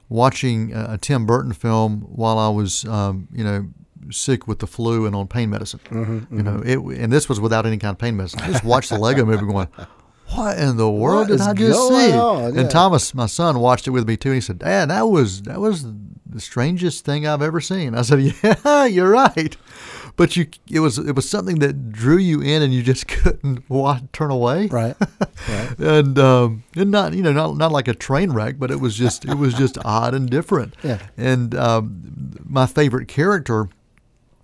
watching 0.10 0.74
a, 0.74 0.98
Tim 0.98 1.26
Burton 1.26 1.54
film 1.54 2.02
while 2.02 2.38
I 2.38 2.50
was, 2.50 2.86
um, 2.86 3.28
you 3.32 3.44
know, 3.44 3.68
sick 4.10 4.48
with 4.48 4.60
the 4.60 4.68
flu 4.68 5.06
and 5.06 5.16
on 5.16 5.28
pain 5.28 5.50
medicine. 5.50 5.80
You 6.32 6.44
know, 6.44 6.62
it, 6.66 6.78
and 7.00 7.12
this 7.12 7.28
was 7.28 7.40
without 7.40 7.66
any 7.66 7.78
kind 7.78 7.92
of 7.92 7.98
pain 7.98 8.16
medicine. 8.18 8.40
I 8.42 8.52
just 8.52 8.64
watched 8.64 8.90
the 8.90 8.98
Lego 8.98 9.26
movie 9.26 9.46
going, 9.46 9.68
what 10.30 10.58
in 10.58 10.78
the 10.78 10.90
world 10.90 11.30
What 11.30 11.38
did 11.38 11.42
I 11.42 11.54
just 11.54 11.88
see? 11.88 12.10
Yeah. 12.10 12.48
And 12.48 12.70
Thomas, 12.70 13.14
my 13.14 13.28
son, 13.28 13.60
watched 13.60 13.88
it 13.88 13.92
with 13.92 14.08
me 14.08 14.18
too. 14.18 14.30
And 14.30 14.36
he 14.36 14.42
said, 14.42 14.60
"Dad, 14.60 14.90
that 14.90 15.04
was 15.04 15.44
that 15.44 15.60
was 15.60 15.86
the 16.26 16.40
strangest 16.40 17.06
thing 17.06 17.26
I've 17.26 17.42
ever 17.42 17.62
seen." 17.62 17.96
I 17.96 18.02
said, 18.02 18.20
"Yeah, 18.44 18.86
you're 18.86 19.10
right." 19.10 19.56
But 20.18 20.36
you, 20.36 20.48
it 20.70 20.80
was 20.80 20.98
it 20.98 21.16
was 21.16 21.30
something 21.30 21.60
that 21.60 21.92
drew 21.92 22.18
you 22.18 22.42
in, 22.42 22.62
and 22.62 22.74
you 22.74 22.84
just 22.84 23.08
couldn't 23.08 23.70
wa 23.70 24.00
turn 24.12 24.32
away. 24.32 24.68
Right. 24.68 24.96
right. 25.50 25.80
And 25.80 26.20
um, 26.20 26.64
and 26.76 26.92
not 26.92 27.14
you 27.14 27.24
know 27.24 27.32
not 27.32 27.56
not 27.56 27.72
like 27.72 27.88
a 27.88 27.94
train 27.94 28.34
wreck, 28.34 28.56
but 28.60 28.72
it 28.72 28.82
was 28.82 28.96
just 28.96 29.24
it 29.24 29.36
was 29.36 29.54
just 29.54 29.78
odd 29.86 30.14
and 30.14 30.30
different. 30.30 30.76
Yeah. 30.84 31.00
And 31.16 31.56
um, 31.56 32.34
my 32.44 32.66
favorite 32.66 33.08
character 33.08 33.70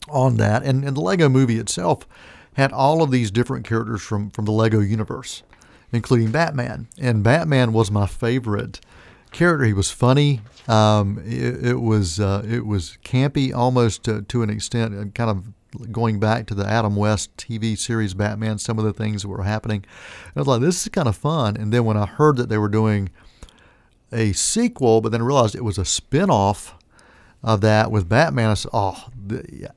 on 0.10 0.38
that, 0.38 0.64
and, 0.64 0.84
and 0.86 0.96
the 0.96 1.02
Lego 1.02 1.28
movie 1.28 1.58
itself 1.58 2.08
had 2.54 2.72
all 2.72 3.02
of 3.02 3.12
these 3.12 3.32
different 3.32 3.66
characters 3.66 4.02
from, 4.02 4.30
from 4.30 4.46
the 4.46 4.52
Lego 4.52 4.80
universe, 4.80 5.44
including 5.92 6.32
Batman. 6.32 6.88
And 7.00 7.24
Batman 7.24 7.74
was 7.74 7.90
my 7.90 8.06
favorite 8.06 8.80
character. 9.32 9.66
He 9.66 9.74
was 9.74 9.92
funny. 9.92 10.42
Um, 10.68 11.22
it, 11.26 11.66
it 11.66 11.82
was 11.82 12.20
uh, 12.20 12.44
it 12.48 12.66
was 12.66 12.98
campy 13.04 13.54
almost 13.54 14.04
to, 14.04 14.22
to 14.24 14.44
an 14.44 14.50
extent, 14.50 14.94
and 14.94 15.14
kind 15.14 15.30
of 15.30 15.46
going 15.92 16.20
back 16.20 16.46
to 16.48 16.56
the 16.56 16.66
Adam 16.66 16.96
West 16.96 17.36
TV 17.38 17.78
series 17.78 18.14
Batman. 18.14 18.58
Some 18.58 18.80
of 18.80 18.86
the 18.86 18.94
things 18.94 19.22
that 19.22 19.28
were 19.28 19.44
happening, 19.44 19.86
and 20.26 20.34
I 20.36 20.40
was 20.40 20.48
like, 20.48 20.62
this 20.62 20.82
is 20.82 20.90
kind 20.90 21.08
of 21.08 21.16
fun. 21.16 21.58
And 21.58 21.74
then 21.74 21.86
when 21.86 21.98
I 21.98 22.06
heard 22.06 22.38
that 22.38 22.50
they 22.50 22.58
were 22.58 22.70
doing 22.70 23.10
a 24.12 24.32
sequel, 24.34 25.02
but 25.02 25.12
then 25.12 25.24
realized 25.24 25.56
it 25.56 25.64
was 25.64 25.78
a 25.78 25.86
spin-off 25.86 26.76
of 27.44 27.62
that 27.62 27.92
with 27.92 28.08
Batman. 28.08 28.52
I 28.52 28.54
said, 28.54 28.70
"Oh, 28.74 29.10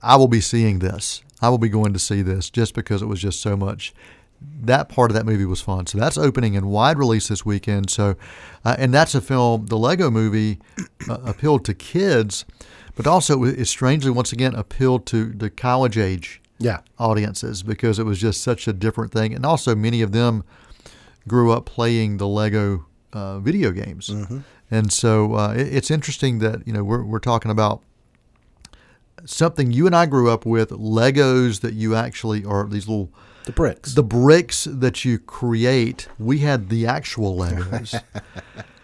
I 0.03 0.17
will 0.17 0.29
be 0.29 0.41
seeing 0.41 0.79
this. 0.79 1.23
I 1.43 1.49
will 1.49 1.59
be 1.59 1.69
going 1.69 1.93
to 1.93 1.99
see 1.99 2.23
this 2.23 2.49
just 2.49 2.75
because 2.75 3.03
it 3.03 3.07
was 3.07 3.21
just 3.21 3.41
so 3.41 3.57
much." 3.57 3.93
That 4.41 4.91
part 4.91 5.11
of 5.11 5.15
that 5.15 5.25
movie 5.25 5.47
was 5.47 5.63
fun. 5.63 5.87
So 5.87 5.99
that's 5.99 6.19
opening 6.19 6.55
in 6.55 6.67
wide 6.67 6.99
release 6.99 7.29
this 7.29 7.47
weekend. 7.47 7.89
So, 7.91 8.17
uh, 8.67 8.77
and 8.79 8.93
that's 8.93 9.15
a 9.15 9.21
film. 9.23 9.67
The 9.67 9.79
Lego 9.79 10.11
Movie 10.11 10.59
uh, 11.09 11.19
appealed 11.25 11.65
to 11.65 11.75
kids, 11.75 12.45
but 12.97 13.07
also 13.07 13.45
it 13.45 13.65
strangely 13.67 14.11
once 14.11 14.33
again 14.33 14.55
appealed 14.55 15.07
to 15.07 15.27
the 15.33 15.49
college 15.51 15.97
age 15.97 16.41
Yeah. 16.59 16.81
audiences 16.99 17.63
because 17.63 17.99
it 18.01 18.05
was 18.05 18.19
just 18.19 18.43
such 18.43 18.67
a 18.67 18.73
different 18.73 19.13
thing. 19.13 19.33
And 19.35 19.47
also, 19.47 19.75
many 19.77 20.03
of 20.03 20.11
them 20.13 20.43
grew 21.29 21.53
up 21.53 21.67
playing 21.67 22.17
the 22.17 22.27
Lego 22.27 22.87
uh, 23.13 23.39
video 23.41 23.71
games. 23.71 24.11
And 24.71 24.93
so 24.93 25.35
uh, 25.35 25.53
it, 25.57 25.69
it's 25.77 25.91
interesting 25.91 26.39
that, 26.41 26.67
you 26.67 26.73
know, 26.73 26.83
we're, 26.83 27.05
we're 27.05 27.19
talking 27.21 27.51
about 27.53 27.83
something 29.25 29.71
you 29.73 29.87
and 29.87 29.95
I 29.95 30.07
grew 30.07 30.31
up 30.31 30.45
with, 30.47 30.71
Legos 30.71 31.61
that 31.61 31.75
you 31.75 31.95
actually 31.95 32.45
are 32.45 32.67
these 32.67 32.89
little 32.89 33.11
The 33.45 33.53
bricks. 33.53 33.95
the 33.95 34.03
bricks 34.03 34.65
that 34.71 35.05
you 35.05 35.19
create. 35.19 36.09
We 36.19 36.39
had 36.39 36.69
the 36.69 36.87
actual 36.87 37.37
Legos. 37.37 38.01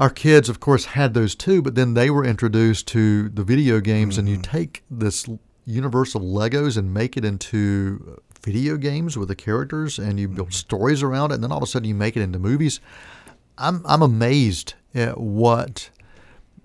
Our 0.00 0.08
kids, 0.10 0.48
of 0.48 0.60
course, 0.60 0.86
had 0.86 1.12
those 1.12 1.34
too, 1.34 1.60
but 1.60 1.74
then 1.74 1.92
they 1.92 2.08
were 2.08 2.24
introduced 2.24 2.86
to 2.88 3.28
the 3.28 3.44
video 3.44 3.80
games, 3.80 4.16
and 4.16 4.26
you 4.28 4.38
take 4.38 4.82
this 4.90 5.28
universe 5.66 6.14
of 6.14 6.22
Legos 6.22 6.78
and 6.78 6.94
make 6.94 7.18
it 7.18 7.24
into 7.24 8.18
video 8.42 8.78
games 8.78 9.18
with 9.18 9.28
the 9.28 9.34
characters, 9.36 9.98
and 9.98 10.18
you 10.18 10.26
build 10.26 10.54
stories 10.54 11.02
around 11.02 11.32
it, 11.32 11.34
and 11.34 11.44
then 11.44 11.52
all 11.52 11.58
of 11.58 11.62
a 11.62 11.66
sudden 11.66 11.86
you 11.86 11.94
make 11.94 12.16
it 12.16 12.22
into 12.22 12.38
movies. 12.38 12.80
I'm 13.58 13.82
I'm 13.84 14.00
amazed 14.00 14.72
at 14.94 15.20
what 15.20 15.90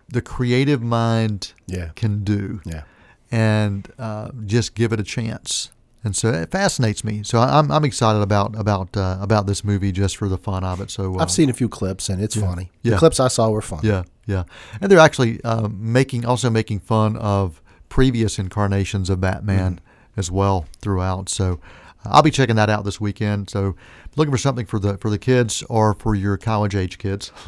the 0.08 0.22
creative 0.22 0.82
mind 0.82 1.52
Yeah. 1.68 1.90
can 1.96 2.24
do 2.24 2.62
yeah. 2.64 2.84
and 3.32 3.92
uh, 4.00 4.32
just 4.46 4.76
give 4.76 4.94
it 4.94 5.00
a 5.00 5.04
chance. 5.04 5.72
And 6.06 6.16
so 6.16 6.30
it 6.30 6.52
fascinates 6.52 7.04
me. 7.04 7.24
So 7.24 7.40
I'm, 7.40 7.72
I'm 7.72 7.84
excited 7.84 8.22
about 8.22 8.58
about 8.58 8.96
uh, 8.96 9.18
about 9.20 9.48
this 9.48 9.64
movie 9.64 9.92
just 9.92 10.18
for 10.18 10.30
the 10.30 10.38
fun 10.38 10.64
of 10.64 10.80
it. 10.80 10.92
So 10.92 11.16
uh, 11.16 11.18
I've 11.18 11.32
seen 11.32 11.50
a 11.50 11.54
few 11.54 11.68
clips 11.68 12.10
and 12.10 12.22
it's 12.22 12.36
funny. 12.36 12.70
Yeah. 12.84 12.92
The 12.92 12.98
clips 12.98 13.20
I 13.20 13.28
saw 13.28 13.50
were 13.50 13.64
fun. 13.64 13.80
yeah, 13.84 14.04
yeah, 14.28 14.44
and 14.80 14.92
they're 14.92 15.00
actually 15.00 15.44
um, 15.44 15.78
making 15.92 16.24
also 16.24 16.52
making 16.52 16.82
fun 16.82 17.18
of 17.18 17.60
previous 17.90 18.38
incarnations 18.38 19.10
of 19.10 19.20
Batman 19.20 19.82
as 20.16 20.30
well 20.30 20.68
throughout. 20.80 21.28
So 21.28 21.60
uh, 22.06 22.10
I'll 22.12 22.22
be 22.22 22.30
checking 22.30 22.56
that 22.58 22.70
out 22.70 22.86
this 22.86 23.02
weekend. 23.02 23.50
So 23.50 23.76
looking 24.16 24.32
for 24.32 24.38
something 24.38 24.68
for 24.68 24.78
the 24.78 25.00
for 25.00 25.10
the 25.10 25.18
kids 25.18 25.64
or 25.70 25.96
for 25.96 26.14
your 26.14 26.38
college 26.38 26.76
age 26.76 26.98
kids. 27.00 27.32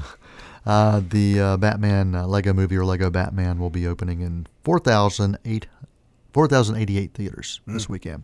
Uh, 0.66 1.02
the 1.12 1.40
uh, 1.40 1.56
Batman 1.56 2.14
uh, 2.14 2.28
Lego 2.28 2.52
Movie 2.52 2.76
or 2.76 2.84
Lego 2.84 3.10
Batman 3.10 3.58
will 3.58 3.70
be 3.70 3.88
opening 3.88 4.20
in 4.20 4.48
4,008 4.66 5.66
4,088 6.34 7.14
theaters 7.14 7.62
this 7.66 7.90
weekend. 7.90 8.24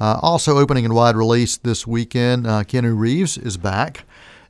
Uh, 0.00 0.18
also 0.22 0.58
opening 0.58 0.84
in 0.84 0.92
wide 0.94 1.16
release 1.16 1.56
this 1.56 1.86
weekend, 1.86 2.46
uh, 2.46 2.64
Keanu 2.64 2.98
Reeves 2.98 3.38
is 3.38 3.56
back 3.56 4.04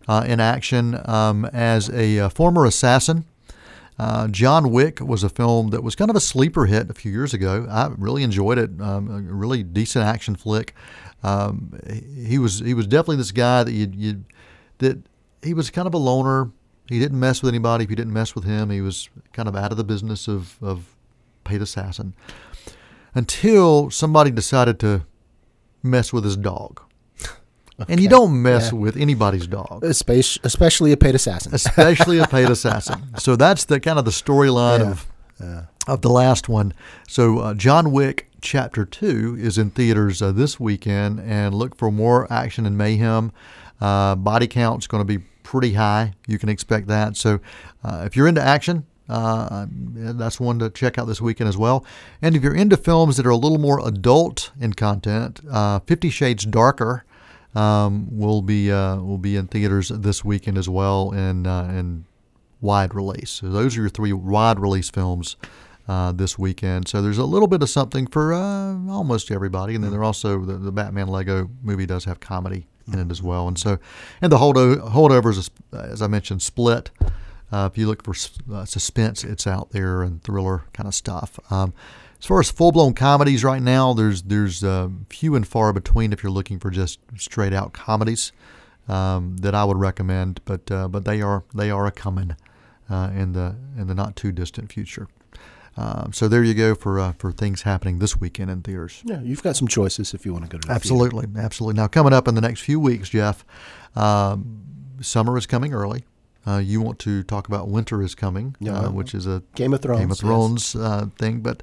uh, 0.08 0.24
in 0.26 0.40
action 0.40 0.98
um, 1.04 1.44
as 1.46 1.90
a 1.90 2.20
uh, 2.20 2.28
former 2.28 2.64
assassin. 2.64 3.24
Uh, 3.98 4.26
John 4.28 4.70
Wick 4.70 5.00
was 5.00 5.22
a 5.22 5.28
film 5.28 5.68
that 5.68 5.82
was 5.82 5.94
kind 5.94 6.10
of 6.10 6.16
a 6.16 6.20
sleeper 6.20 6.66
hit 6.66 6.90
a 6.90 6.94
few 6.94 7.12
years 7.12 7.32
ago. 7.32 7.66
I 7.70 7.90
really 7.96 8.22
enjoyed 8.22 8.58
it. 8.58 8.70
Um, 8.80 9.08
a 9.08 9.20
really 9.32 9.62
decent 9.62 10.04
action 10.04 10.34
flick. 10.34 10.74
Um, 11.22 11.78
he 11.88 12.24
he 12.26 12.38
was 12.38 12.58
he 12.58 12.74
was 12.74 12.86
definitely 12.86 13.16
this 13.16 13.30
guy 13.30 13.62
that 13.62 13.72
you 13.72 13.90
you 13.94 14.24
that 14.78 14.98
he 15.42 15.54
was 15.54 15.70
kind 15.70 15.86
of 15.86 15.94
a 15.94 15.98
loner. 15.98 16.50
He 16.88 16.98
didn't 16.98 17.18
mess 17.20 17.40
with 17.40 17.48
anybody. 17.50 17.84
If 17.84 17.90
you 17.90 17.96
didn't 17.96 18.12
mess 18.12 18.34
with 18.34 18.44
him, 18.44 18.70
he 18.70 18.80
was 18.80 19.08
kind 19.32 19.48
of 19.48 19.54
out 19.54 19.70
of 19.70 19.76
the 19.76 19.84
business 19.84 20.26
of 20.26 20.58
of 20.60 20.96
paid 21.44 21.62
assassin. 21.62 22.14
Until 23.14 23.90
somebody 23.90 24.30
decided 24.30 24.78
to 24.80 25.02
mess 25.83 26.12
with 26.12 26.25
his 26.25 26.37
dog. 26.37 26.80
And 27.88 27.99
you 28.00 28.09
don't 28.09 28.40
mess 28.40 28.71
Yeah. 28.73 28.78
with 28.78 28.97
anybody's 28.97 29.49
dog 29.49 29.83
Espe- 29.83 30.38
Especially 30.44 30.92
a 30.92 30.97
paid 30.97 31.16
assassin. 31.16 31.52
especially 31.54 32.18
a 32.18 32.26
paid 32.26 32.49
assassin. 32.56 33.02
So 33.18 33.35
that's 33.35 33.64
the 33.64 33.80
kind 33.80 33.99
of 33.99 34.04
the 34.04 34.12
storyline 34.12 34.78
Yeah. 34.80 34.90
of 34.90 35.06
Yeah. 35.40 35.62
of 35.88 36.00
the 36.02 36.09
last 36.11 36.49
one. 36.49 36.73
So 37.09 37.38
uh, 37.40 37.54
John 37.54 37.90
Wick 37.90 38.30
Chapter 38.40 38.85
Two 38.85 39.37
is 39.40 39.59
in 39.59 39.71
theaters 39.71 40.23
uh, 40.23 40.30
this 40.33 40.61
weekend, 40.61 41.18
and 41.21 41.52
look 41.54 41.76
for 41.76 41.90
more 41.90 42.30
action 42.33 42.64
and 42.66 42.78
mayhem. 42.78 43.33
Uh, 43.80 44.14
body 44.14 44.47
count's 44.47 44.87
going 44.87 45.00
to 45.00 45.04
be 45.18 45.25
pretty 45.42 45.73
high. 45.73 46.12
You 46.28 46.38
can 46.38 46.49
expect 46.49 46.87
that. 46.88 47.16
So 47.16 47.40
uh, 47.83 48.04
if 48.06 48.16
you're 48.16 48.28
into 48.28 48.42
action. 48.42 48.87
Uh, 49.06 49.66
that's 49.68 50.40
one 50.40 50.58
to 50.58 50.70
check 50.70 50.99
out 50.99 51.06
this 51.06 51.20
weekend 51.20 51.49
as 51.49 51.58
well. 51.58 51.84
And 52.23 52.34
if 52.34 52.42
you're 52.42 52.54
into 52.54 52.76
films 52.76 53.16
that 53.18 53.26
are 53.26 53.30
a 53.30 53.37
little 53.37 53.58
more 53.58 53.87
adult 53.87 54.50
in 54.58 54.73
content, 54.73 55.40
uh, 55.50 55.80
Fifty 55.80 56.08
Shades 56.08 56.46
Darker 56.46 57.04
um, 57.54 58.08
will 58.11 58.40
be 58.40 58.73
uh, 58.73 58.96
will 58.96 59.18
be 59.18 59.37
in 59.37 59.46
theaters 59.46 59.88
this 59.88 60.25
weekend 60.25 60.56
as 60.56 60.68
well 60.68 61.12
in 61.12 61.46
uh, 61.46 61.64
in 61.64 62.06
wide 62.62 62.94
release. 62.94 63.30
So 63.30 63.50
those 63.50 63.76
are 63.76 63.82
your 63.82 63.90
three 63.90 64.14
wide 64.14 64.58
release 64.58 64.88
films 64.88 65.37
uh, 65.87 66.12
this 66.12 66.38
weekend. 66.38 66.88
So 66.88 67.02
there's 67.02 67.18
a 67.18 67.26
little 67.26 67.49
bit 67.49 67.62
of 67.62 67.68
something 67.68 68.06
for 68.06 68.32
uh, 68.32 68.88
almost 68.88 69.30
everybody, 69.30 69.75
and 69.75 69.84
then 69.84 69.90
there 69.90 70.02
also 70.02 70.40
the, 70.40 70.54
the 70.54 70.73
Batman 70.73 71.08
Lego 71.08 71.50
movie 71.62 71.84
does 71.84 72.06
have 72.06 72.20
comedy 72.20 72.66
in 72.90 72.99
it 72.99 73.11
as 73.11 73.23
well. 73.23 73.49
And 73.49 73.58
so 73.58 73.78
and 74.23 74.32
the 74.32 74.38
holdo- 74.38 74.92
holdovers, 74.92 75.37
is, 75.37 75.50
as 75.73 76.00
I 76.00 76.06
mentioned, 76.06 76.40
split. 76.40 76.90
Uh, 77.54 77.66
if 77.73 77.78
you 77.78 77.87
look 77.87 78.02
for 78.02 78.14
uh, 78.52 78.64
suspense, 78.64 79.23
it's 79.23 79.46
out 79.46 79.70
there 79.70 80.02
and 80.02 80.20
thriller 80.25 80.64
kind 80.73 80.88
of 80.88 80.94
stuff. 80.94 81.38
Um, 81.52 81.73
as 82.18 82.26
far 82.26 82.40
as 82.40 82.50
full 82.50 82.73
blown 82.73 82.94
comedies 82.94 83.44
right 83.44 83.62
now, 83.62 83.92
there's 83.92 84.23
there's 84.23 84.64
uh, 84.64 84.88
few 85.08 85.37
and 85.37 85.46
far 85.46 85.73
between 85.73 86.12
if 86.12 86.25
you're 86.25 86.32
looking 86.32 86.58
for 86.58 86.70
just 86.70 86.99
straight 87.16 87.52
out 87.52 87.73
comedies 87.73 88.32
um, 88.88 89.37
that 89.37 89.54
I 89.54 89.62
would 89.64 89.76
recommend. 89.76 90.40
But 90.44 90.68
uh, 90.68 90.88
but 90.88 91.04
they 91.04 91.23
are 91.23 91.44
they 91.54 91.70
are 91.70 91.87
a 91.87 91.92
coming 91.92 92.34
uh, 92.90 93.11
in 93.14 93.34
the 93.34 93.54
in 93.78 93.87
the 93.87 93.94
not 93.94 94.16
too 94.16 94.32
distant 94.32 94.73
future. 94.73 95.06
Um, 95.76 96.12
so 96.12 96.26
there 96.26 96.42
you 96.42 96.54
go 96.54 96.75
for 96.75 96.99
uh, 96.99 97.12
for 97.18 97.30
things 97.30 97.62
happening 97.62 98.00
this 98.00 98.18
weekend 98.18 98.50
in 98.50 98.62
theaters. 98.62 99.00
Yeah, 99.04 99.20
you've 99.20 99.44
got 99.44 99.54
some 99.54 99.68
choices 99.68 100.12
if 100.12 100.26
you 100.26 100.32
want 100.32 100.44
to 100.44 100.50
go 100.50 100.58
to 100.58 100.66
the 100.66 100.75
theater. 100.75 100.75
Absolutely, 100.75 101.28
absolutely. 101.40 101.80
Now 101.80 101.87
coming 101.87 102.12
up 102.12 102.26
in 102.26 102.34
the 102.34 102.40
next 102.40 102.62
few 102.62 102.80
weeks, 102.80 103.11
Jeff, 103.11 103.44
um, 103.94 104.61
summer 105.00 105.38
is 105.38 105.46
coming 105.46 105.73
early. 105.73 106.04
Uh, 106.46 106.58
you 106.58 106.80
want 106.80 106.98
to 107.00 107.22
talk 107.22 107.48
about 107.48 107.68
winter 107.68 108.02
is 108.02 108.14
coming, 108.14 108.54
Yeah. 108.60 108.78
uh, 108.80 108.90
which 108.90 109.14
is 109.14 109.26
a 109.26 109.42
Game 109.54 109.72
of 109.72 109.80
Thrones. 109.80 110.00
Game 110.00 110.10
of 110.10 110.22
yes. 110.22 110.76
Uh, 110.76 111.06
thing. 111.18 111.40
But 111.40 111.62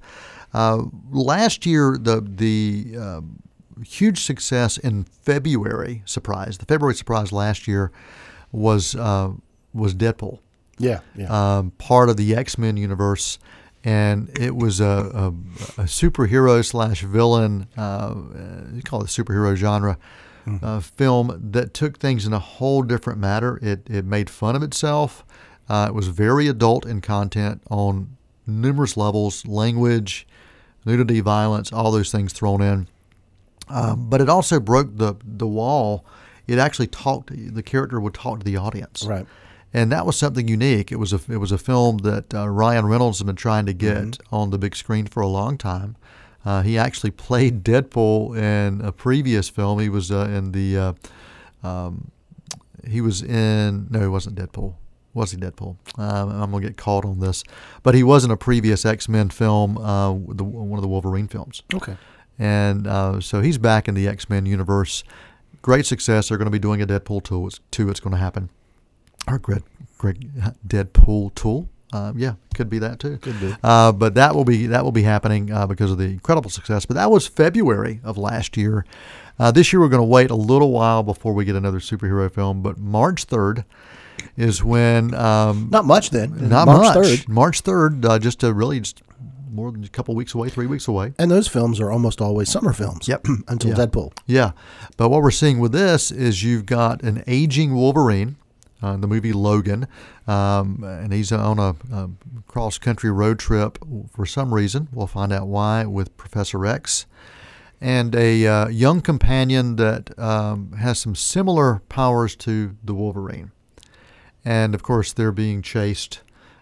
uh, 0.54 0.84
last 1.12 1.66
year, 1.66 1.98
the 2.00 2.22
the 2.22 2.96
uh, 3.00 3.22
huge 3.86 4.24
success 4.24 4.78
in 4.78 5.04
February 5.04 6.02
surprise, 6.06 6.58
the 6.58 6.66
February 6.66 6.96
surprise 6.96 7.32
last 7.32 7.68
year 7.68 7.92
was 8.52 8.96
uh, 8.96 9.32
was 9.74 9.94
Deadpool, 9.96 10.40
Yeah, 10.78 11.00
yeah. 11.16 11.58
um, 11.58 11.72
part 11.78 12.10
of 12.10 12.18
the 12.18 12.36
X 12.36 12.58
Men 12.58 12.76
universe. 12.78 13.38
And 13.84 14.30
it 14.40 14.56
was 14.56 14.80
a, 14.80 14.86
a, 15.12 15.28
a 15.82 15.86
superhero 15.86 16.64
slash 16.64 17.02
villain, 17.02 17.66
uh, 17.76 18.14
you 18.72 18.84
call 18.84 19.02
it 19.02 19.08
superhero 19.08 19.56
genre, 19.56 19.98
uh, 20.62 20.80
film 20.80 21.52
that 21.52 21.74
took 21.74 21.98
things 21.98 22.26
in 22.26 22.34
a 22.34 22.40
whole 22.40 22.82
different 22.82 23.20
matter. 23.20 23.60
It, 23.62 23.90
it 23.90 24.06
made 24.06 24.30
fun 24.30 24.56
of 24.56 24.64
itself. 24.64 25.24
Uh, 25.70 25.88
it 25.90 25.94
was 25.94 26.08
very 26.08 26.48
adult 26.48 26.86
in 26.86 27.02
content 27.02 27.62
on 27.70 28.18
numerous 28.46 28.98
levels 28.98 29.46
language, 29.46 30.28
nudity, 30.86 31.20
violence, 31.20 31.72
all 31.72 31.92
those 31.92 32.12
things 32.12 32.34
thrown 32.34 32.62
in. 32.62 32.88
Um, 33.70 34.10
but 34.10 34.20
it 34.20 34.28
also 34.28 34.60
broke 34.60 34.98
the, 34.98 35.16
the 35.24 35.48
wall. 35.48 36.06
It 36.48 36.60
actually 36.60 36.88
talked, 36.88 37.32
the 37.32 37.64
character 37.64 38.00
would 38.00 38.14
talk 38.14 38.40
to 38.40 38.46
the 38.46 38.58
audience 38.58 39.06
right. 39.06 39.26
and 39.74 39.92
that 39.92 40.06
was 40.06 40.18
something 40.18 40.48
unique. 40.48 40.92
It 40.92 40.98
was 40.98 41.14
a 41.14 41.22
it 41.30 41.38
was 41.38 41.54
a 41.54 41.58
film 41.58 42.00
that 42.00 42.34
uh, 42.34 42.50
Ryan 42.50 42.88
Reynolds 42.88 43.20
had 43.20 43.28
been 43.28 43.38
trying 43.38 43.66
to 43.68 43.74
get 43.74 44.18
on 44.32 44.50
the 44.50 44.58
big 44.58 44.76
screen 44.76 45.06
for 45.06 45.22
a 45.22 45.28
long 45.28 45.58
time. 45.58 45.96
Uh, 46.44 46.62
he 46.64 46.78
actually 46.78 47.12
played 47.12 47.64
Deadpool 47.64 48.38
in 48.38 48.82
a 48.82 48.92
previous 48.92 49.48
film. 49.50 49.80
He 49.80 49.90
was 49.90 50.12
uh, 50.12 50.28
in 50.30 50.52
the 50.52 50.78
uh, 50.78 50.94
um, 51.68 52.12
he 52.88 53.00
was 53.02 53.22
in 53.22 53.88
no, 53.90 54.00
he 54.00 54.08
wasn't 54.08 54.36
Deadpool. 54.38 54.76
Was 55.14 55.32
he 55.32 55.38
Deadpool? 55.38 55.76
Um, 56.00 56.30
I'm 56.30 56.52
gonna 56.52 56.62
get 56.66 56.78
caught 56.78 57.06
on 57.06 57.20
this, 57.20 57.44
but 57.84 57.94
he 57.96 58.02
was 58.04 58.24
in 58.26 58.32
a 58.32 58.38
previous 58.38 58.86
X 58.86 59.08
Men 59.10 59.30
film, 59.30 59.78
uh, 59.78 60.14
the, 60.14 60.44
one 60.44 60.78
of 60.78 60.82
the 60.82 60.88
Wolverine 60.88 61.28
films 61.28 61.62
Okay. 61.74 61.98
and 62.40 62.88
uh, 62.88 63.20
so 63.20 63.42
he's 63.42 63.58
back 63.58 63.88
in 63.88 63.94
the 63.94 64.08
X 64.08 64.30
Men 64.30 64.46
universe. 64.46 65.04
Great 65.62 65.86
success. 65.86 66.30
They're 66.30 66.38
going 66.40 66.46
to 66.48 66.52
be 66.52 66.58
doing 66.60 66.82
a 66.82 66.88
Deadpool 66.88 67.24
two. 67.24 67.46
It's, 67.46 67.60
two. 67.70 67.90
It's 67.92 68.00
going 68.00 68.14
to 68.14 68.18
happen. 68.20 68.50
Our 69.28 69.38
great, 69.38 69.62
great 70.00 70.18
Deadpool 70.68 71.36
tool. 71.36 71.70
Uh, 71.94 72.14
yeah, 72.16 72.34
could 72.56 72.70
be 72.70 72.80
that 72.80 73.00
too. 73.00 73.18
Could 73.18 73.40
be. 73.40 73.54
Uh, 73.64 73.92
but 73.92 74.16
that 74.16 74.34
will 74.36 74.46
be 74.46 74.68
that 74.68 74.84
will 74.84 74.92
be 74.94 75.04
happening 75.04 75.52
uh, 75.52 75.68
because 75.68 75.92
of 75.92 75.98
the 75.98 76.06
incredible 76.06 76.50
success. 76.50 76.86
But 76.86 76.94
that 76.96 77.12
was 77.12 77.28
February 77.28 78.00
of 78.04 78.18
last 78.18 78.56
year. 78.58 78.86
Uh, 79.40 79.52
this 79.52 79.74
year 79.74 79.80
we're 79.82 79.90
going 79.90 80.02
to 80.02 80.08
wait 80.08 80.30
a 80.32 80.36
little 80.36 80.72
while 80.72 81.04
before 81.04 81.34
we 81.34 81.46
get 81.46 81.56
another 81.56 81.80
superhero 81.80 82.32
film. 82.32 82.62
But 82.62 82.78
March 82.78 83.26
third 83.26 83.66
is 84.38 84.64
when 84.64 85.14
um, 85.16 85.70
Not 85.72 85.86
much 85.86 86.12
then. 86.12 86.48
not 86.50 86.66
March 86.68 86.96
much 86.96 87.06
3rd. 87.06 87.28
March 87.28 87.62
third, 87.62 88.06
uh, 88.06 88.20
just 88.20 88.40
to 88.42 88.54
really 88.54 88.80
just 88.80 89.02
more 89.52 89.70
than 89.72 89.84
a 89.84 89.88
couple 89.90 90.16
weeks 90.16 90.34
away, 90.34 90.48
three 90.48 90.68
weeks 90.68 90.88
away. 90.88 91.12
And 91.20 91.30
those 91.30 91.48
films 91.50 91.82
are 91.82 91.92
almost 91.92 92.22
always 92.22 92.48
summer 92.50 92.72
films. 92.72 93.08
Yep. 93.10 93.26
until 93.50 93.72
Yeah. 93.72 93.76
Deadpool. 93.86 94.14
Yeah, 94.28 94.52
but 94.96 95.10
what 95.10 95.22
we're 95.22 95.32
seeing 95.32 95.60
with 95.60 95.74
this 95.74 96.10
is 96.12 96.42
you've 96.44 96.66
got 96.66 97.02
an 97.04 97.22
aging 97.28 97.74
Wolverine, 97.76 98.38
uh, 98.82 98.98
the 98.98 99.08
movie 99.08 99.34
Logan, 99.34 99.88
um, 100.28 100.84
and 100.84 101.14
he's 101.14 101.32
on 101.32 101.60
a, 101.60 101.76
a 101.92 102.10
cross-country 102.48 103.12
road 103.12 103.40
trip 103.40 103.78
for 104.14 104.26
some 104.26 104.54
reason. 104.54 104.88
We'll 104.92 105.08
find 105.08 105.32
out 105.32 105.48
why 105.48 105.86
with 105.86 106.16
Professor 106.18 106.66
X, 106.66 107.06
and 107.80 108.16
a 108.16 108.46
uh, 108.46 108.68
young 108.68 109.02
companion 109.02 109.76
that 109.78 110.18
um, 110.20 110.74
has 110.74 111.00
some 111.00 111.16
similar 111.16 111.82
powers 111.90 112.36
to 112.38 112.76
the 112.84 112.94
Wolverine, 112.94 113.52
and 114.44 114.76
of 114.76 114.84
course 114.84 115.14
they're 115.14 115.32
being 115.32 115.62
chased. 115.62 116.22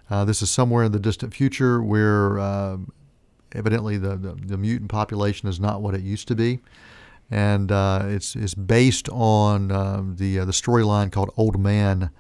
Uh, 0.09 0.25
this 0.25 0.41
is 0.41 0.49
somewhere 0.49 0.83
in 0.83 0.91
the 0.91 0.99
distant 0.99 1.33
future 1.33 1.81
where. 1.81 2.39
Uh, 2.39 2.77
evidently 3.53 3.97
the, 3.97 4.15
the, 4.15 4.33
the 4.33 4.57
mutant 4.57 4.91
population 4.91 5.49
is 5.49 5.59
not 5.59 5.81
what 5.81 5.95
it 5.95 6.01
used 6.01 6.27
to 6.27 6.35
be, 6.35 6.59
and 7.31 7.71
uh, 7.71 8.03
it's 8.05 8.36
it's 8.36 8.55
based 8.55 9.09
on 9.09 9.71
um, 9.71 10.15
the 10.17 10.39
uh, 10.39 10.45
the 10.45 10.51
storyline 10.51 11.12
called 11.12 11.31
Old 11.38 11.59
Man. 11.59 12.12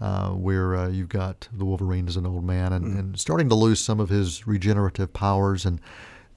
Uh, 0.00 0.30
where 0.30 0.74
uh, 0.74 0.88
you've 0.88 1.08
got 1.08 1.48
the 1.52 1.64
Wolverine 1.64 2.08
as 2.08 2.16
an 2.16 2.26
old 2.26 2.42
man 2.42 2.72
and, 2.72 2.98
and 2.98 3.20
starting 3.20 3.48
to 3.48 3.54
lose 3.54 3.78
some 3.78 4.00
of 4.00 4.08
his 4.08 4.48
regenerative 4.48 5.12
powers, 5.12 5.64
and 5.64 5.80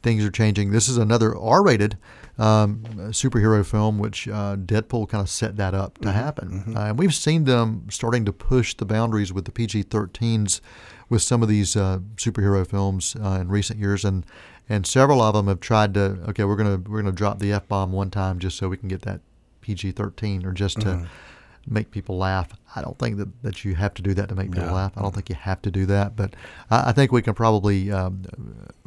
things 0.05 0.23
are 0.23 0.29
changing. 0.29 0.69
This 0.69 0.87
is 0.87 0.97
another 0.97 1.35
R-rated 1.35 1.97
um, 2.37 2.83
superhero 3.09 3.65
film, 3.65 3.97
which 3.97 4.27
uh, 4.27 4.55
Deadpool 4.55 5.09
kind 5.09 5.21
of 5.21 5.29
set 5.29 5.57
that 5.57 5.73
up 5.73 5.97
to 6.01 6.11
happen. 6.11 6.75
Uh, 6.77 6.79
and 6.81 6.99
we've 6.99 7.15
seen 7.15 7.45
them 7.45 7.87
starting 7.89 8.23
to 8.25 8.31
push 8.31 8.75
the 8.75 8.85
boundaries 8.85 9.33
with 9.33 9.45
the 9.45 9.51
PG-13s 9.51 10.61
with 11.09 11.23
some 11.23 11.41
of 11.41 11.49
these 11.49 11.75
uh, 11.75 11.99
superhero 12.17 12.65
films 12.67 13.15
uh, 13.19 13.39
in 13.41 13.49
recent 13.49 13.79
years, 13.79 14.05
and 14.05 14.25
and 14.69 14.85
several 14.87 15.21
of 15.21 15.33
them 15.33 15.47
have 15.47 15.59
tried 15.59 15.93
to 15.95 16.19
okay, 16.29 16.43
we're 16.43 16.55
gonna 16.55 16.77
we're 16.87 17.01
gonna 17.01 17.11
drop 17.11 17.39
the 17.39 17.51
f 17.51 17.67
bomb 17.67 17.91
one 17.91 18.11
time 18.11 18.37
just 18.39 18.57
so 18.57 18.69
we 18.69 18.77
can 18.77 18.87
get 18.87 19.01
that 19.03 19.21
PG-13 19.61 20.45
or 20.45 20.51
just 20.51 20.81
to 20.81 21.07
make 21.67 21.91
people 21.91 22.17
laugh. 22.17 22.49
I 22.75 22.81
don't 22.81 22.97
think 22.99 23.17
that, 23.17 23.43
that 23.43 23.65
you 23.65 23.75
have 23.75 23.93
to 23.95 24.01
do 24.01 24.13
that 24.13 24.29
to 24.29 24.35
make 24.35 24.51
people 24.51 24.73
laugh. 24.73 24.93
I 24.97 25.01
don't 25.01 25.13
think 25.13 25.29
you 25.29 25.35
have 25.35 25.61
to 25.63 25.71
do 25.71 25.85
that, 25.87 26.15
but 26.15 26.35
I, 26.69 26.89
I 26.89 26.91
think 26.91 27.11
we 27.11 27.21
can 27.21 27.33
probably 27.33 27.91
um, 27.91 28.23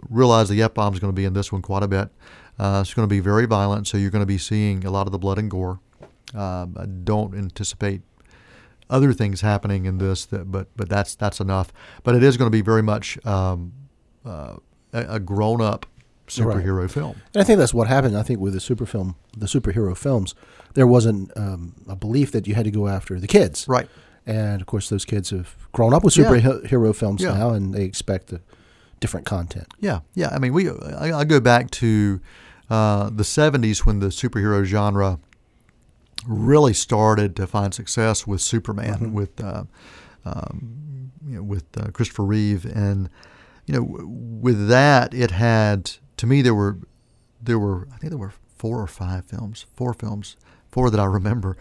realize 0.09 0.49
the 0.49 0.63
f 0.63 0.75
bomb 0.75 0.95
is 0.95 1.01
going 1.01 1.13
to 1.13 1.17
be 1.17 1.25
in 1.25 1.33
this 1.33 1.51
one 1.53 1.63
quite 1.63 1.83
a 1.83 1.89
bit. 1.89 2.09
Uh, 2.59 2.81
it's 2.83 2.95
going 2.95 3.09
to 3.09 3.13
be 3.13 3.21
very 3.21 3.47
violent, 3.47 3.87
so 3.87 3.97
you're 3.99 4.11
going 4.11 4.23
to 4.23 4.27
be 4.27 4.39
seeing 4.39 4.85
a 4.85 4.91
lot 4.91 5.07
of 5.07 5.13
the 5.13 5.19
blood 5.19 5.39
and 5.39 5.51
gore. 5.51 5.81
Um, 6.35 6.77
I 6.79 6.87
don't 6.87 7.35
anticipate 7.35 8.03
other 8.91 9.13
things 9.13 9.41
happening 9.41 9.87
in 9.87 9.99
this, 9.99 10.27
that, 10.27 10.51
but 10.51 10.69
but 10.77 10.89
that's 10.89 11.15
that's 11.15 11.41
enough. 11.41 11.73
But 12.03 12.15
it 12.15 12.23
is 12.23 12.37
going 12.37 12.51
to 12.51 12.57
be 12.57 12.63
very 12.63 12.83
much 12.83 13.25
um, 13.27 13.73
uh, 14.25 14.57
a, 14.93 15.15
a 15.15 15.21
grown 15.21 15.61
up 15.61 15.87
superhero 16.29 16.91
film. 16.91 17.17
And 17.35 17.41
I 17.41 17.45
think 17.45 17.59
that's 17.59 17.75
what 17.75 17.89
happened. 17.89 18.17
I 18.17 18.23
think 18.23 18.41
with 18.41 18.53
the 18.55 18.61
super 18.61 18.87
film, 18.87 19.17
the 19.37 19.47
superhero 19.47 19.97
films, 19.97 20.35
there 20.75 20.87
wasn't 20.87 21.31
um, 21.37 21.75
a 21.89 21.97
belief 21.97 22.33
that 22.33 22.47
you 22.47 22.55
had 22.55 22.65
to 22.65 22.71
go 22.71 22.89
after 22.89 23.19
the 23.21 23.27
kids. 23.27 23.67
Right. 23.69 23.89
And 24.27 24.61
of 24.61 24.67
course, 24.67 24.89
those 24.91 25.05
kids 25.05 25.31
have 25.31 25.57
grown 25.73 25.95
up 25.95 26.05
with 26.05 26.17
Yeah. 26.17 26.25
superhero 26.25 26.95
films 26.95 27.23
Yeah. 27.23 27.35
now, 27.35 27.51
and 27.51 27.75
they 27.75 27.85
expect 27.85 28.33
a 28.33 28.41
different 29.01 29.27
content. 29.27 29.67
Yeah, 29.81 30.01
yeah. 30.15 30.29
I 30.33 30.39
mean, 30.39 30.53
we 30.53 30.69
I, 30.71 31.21
I 31.21 31.25
go 31.25 31.41
back 31.41 31.71
to 31.83 32.21
uh, 32.69 33.09
the 33.11 33.23
'70s 33.23 33.87
when 33.87 34.01
the 34.01 34.09
superhero 34.09 34.63
genre 34.65 35.19
really 36.27 36.75
started 36.75 37.37
to 37.37 37.47
find 37.47 37.73
success 37.73 38.27
with 38.27 38.41
Superman, 38.41 39.13
with 39.15 39.41
uh, 39.43 39.65
um, 40.25 41.11
you 41.27 41.37
know, 41.37 41.43
with 41.43 41.65
uh, 41.79 41.91
Christopher 41.93 42.25
Reeve, 42.25 42.65
and 42.67 43.09
you 43.67 43.75
know, 43.75 43.85
w- 43.87 44.07
with 44.09 44.69
that, 44.69 45.15
it 45.15 45.31
had 45.31 45.93
to 46.19 46.27
me 46.27 46.43
there 46.43 46.55
were 46.55 46.79
there 47.43 47.59
were 47.59 47.89
I 47.93 47.97
think 47.99 48.11
there 48.11 48.19
were 48.19 48.35
four 48.57 48.81
or 48.83 48.87
five 48.87 49.25
films, 49.25 49.67
four 49.75 49.95
films, 49.95 50.37
four 50.71 50.91
that 50.91 51.01
I 51.01 51.05
remember. 51.05 51.57